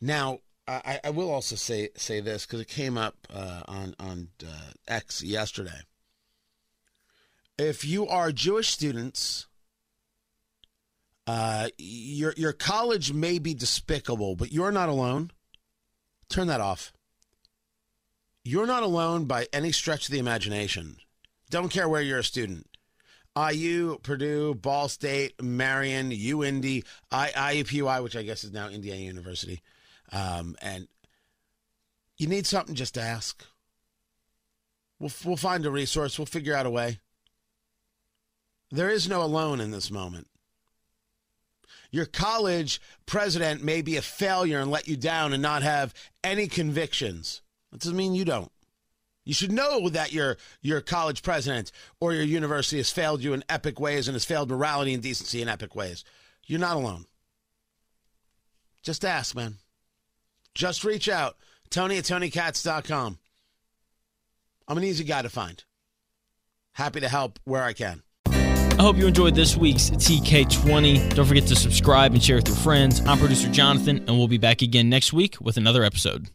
Now, 0.00 0.40
I, 0.66 1.00
I 1.04 1.10
will 1.10 1.30
also 1.30 1.56
say 1.56 1.90
say 1.96 2.20
this 2.20 2.46
because 2.46 2.60
it 2.60 2.68
came 2.68 2.96
up 2.96 3.16
uh, 3.32 3.62
on 3.66 3.94
on 3.98 4.28
uh, 4.46 4.72
X 4.88 5.22
yesterday. 5.22 5.80
If 7.58 7.84
you 7.84 8.06
are 8.08 8.32
Jewish 8.32 8.68
students, 8.68 9.46
uh, 11.26 11.68
your 11.78 12.34
your 12.36 12.52
college 12.52 13.12
may 13.12 13.38
be 13.38 13.54
despicable, 13.54 14.36
but 14.36 14.52
you're 14.52 14.72
not 14.72 14.88
alone. 14.88 15.30
Turn 16.28 16.46
that 16.48 16.60
off. 16.60 16.92
You're 18.44 18.66
not 18.66 18.82
alone 18.82 19.24
by 19.24 19.46
any 19.52 19.72
stretch 19.72 20.06
of 20.06 20.12
the 20.12 20.18
imagination. 20.18 20.96
Don't 21.50 21.70
care 21.70 21.88
where 21.88 22.02
you're 22.02 22.18
a 22.18 22.24
student. 22.24 22.66
IU, 23.36 23.98
Purdue, 24.02 24.54
Ball 24.54 24.88
State, 24.88 25.42
Marion, 25.42 26.10
UIndy, 26.10 26.84
IUPUI, 27.10 28.02
which 28.02 28.16
I 28.16 28.22
guess 28.22 28.44
is 28.44 28.52
now 28.52 28.68
Indiana 28.68 29.00
University. 29.00 29.60
Um, 30.12 30.56
and 30.62 30.86
you 32.16 32.28
need 32.28 32.46
something, 32.46 32.74
just 32.74 32.96
ask. 32.96 33.44
We'll, 35.00 35.10
we'll 35.24 35.36
find 35.36 35.66
a 35.66 35.70
resource. 35.70 36.18
We'll 36.18 36.26
figure 36.26 36.54
out 36.54 36.66
a 36.66 36.70
way. 36.70 37.00
There 38.70 38.90
is 38.90 39.08
no 39.08 39.22
alone 39.22 39.60
in 39.60 39.70
this 39.70 39.90
moment. 39.90 40.28
Your 41.94 42.06
college 42.06 42.80
president 43.06 43.62
may 43.62 43.80
be 43.80 43.96
a 43.96 44.02
failure 44.02 44.58
and 44.58 44.68
let 44.68 44.88
you 44.88 44.96
down 44.96 45.32
and 45.32 45.40
not 45.40 45.62
have 45.62 45.94
any 46.24 46.48
convictions. 46.48 47.40
That 47.70 47.82
doesn't 47.82 47.96
mean 47.96 48.16
you 48.16 48.24
don't. 48.24 48.50
You 49.24 49.32
should 49.32 49.52
know 49.52 49.88
that 49.88 50.12
your 50.12 50.36
your 50.60 50.80
college 50.80 51.22
president 51.22 51.70
or 52.00 52.12
your 52.12 52.24
university 52.24 52.78
has 52.78 52.90
failed 52.90 53.22
you 53.22 53.32
in 53.32 53.44
epic 53.48 53.78
ways 53.78 54.08
and 54.08 54.16
has 54.16 54.24
failed 54.24 54.50
morality 54.50 54.92
and 54.92 55.04
decency 55.04 55.40
in 55.40 55.48
epic 55.48 55.76
ways. 55.76 56.02
You're 56.44 56.58
not 56.58 56.74
alone. 56.74 57.04
Just 58.82 59.04
ask, 59.04 59.36
man. 59.36 59.58
Just 60.52 60.82
reach 60.82 61.08
out. 61.08 61.36
Tony 61.70 61.98
at 61.98 62.04
TonyKatz.com. 62.06 63.20
I'm 64.66 64.78
an 64.78 64.82
easy 64.82 65.04
guy 65.04 65.22
to 65.22 65.28
find. 65.28 65.62
Happy 66.72 66.98
to 66.98 67.08
help 67.08 67.38
where 67.44 67.62
I 67.62 67.72
can. 67.72 68.02
I 68.76 68.82
hope 68.82 68.96
you 68.96 69.06
enjoyed 69.06 69.36
this 69.36 69.56
week's 69.56 69.90
TK20. 69.90 71.14
Don't 71.14 71.26
forget 71.26 71.46
to 71.46 71.54
subscribe 71.54 72.12
and 72.12 72.22
share 72.22 72.36
with 72.36 72.48
your 72.48 72.56
friends. 72.56 73.00
I'm 73.06 73.18
producer 73.18 73.48
Jonathan, 73.48 73.98
and 73.98 74.18
we'll 74.18 74.26
be 74.26 74.36
back 74.36 74.62
again 74.62 74.88
next 74.88 75.12
week 75.12 75.40
with 75.40 75.56
another 75.56 75.84
episode. 75.84 76.28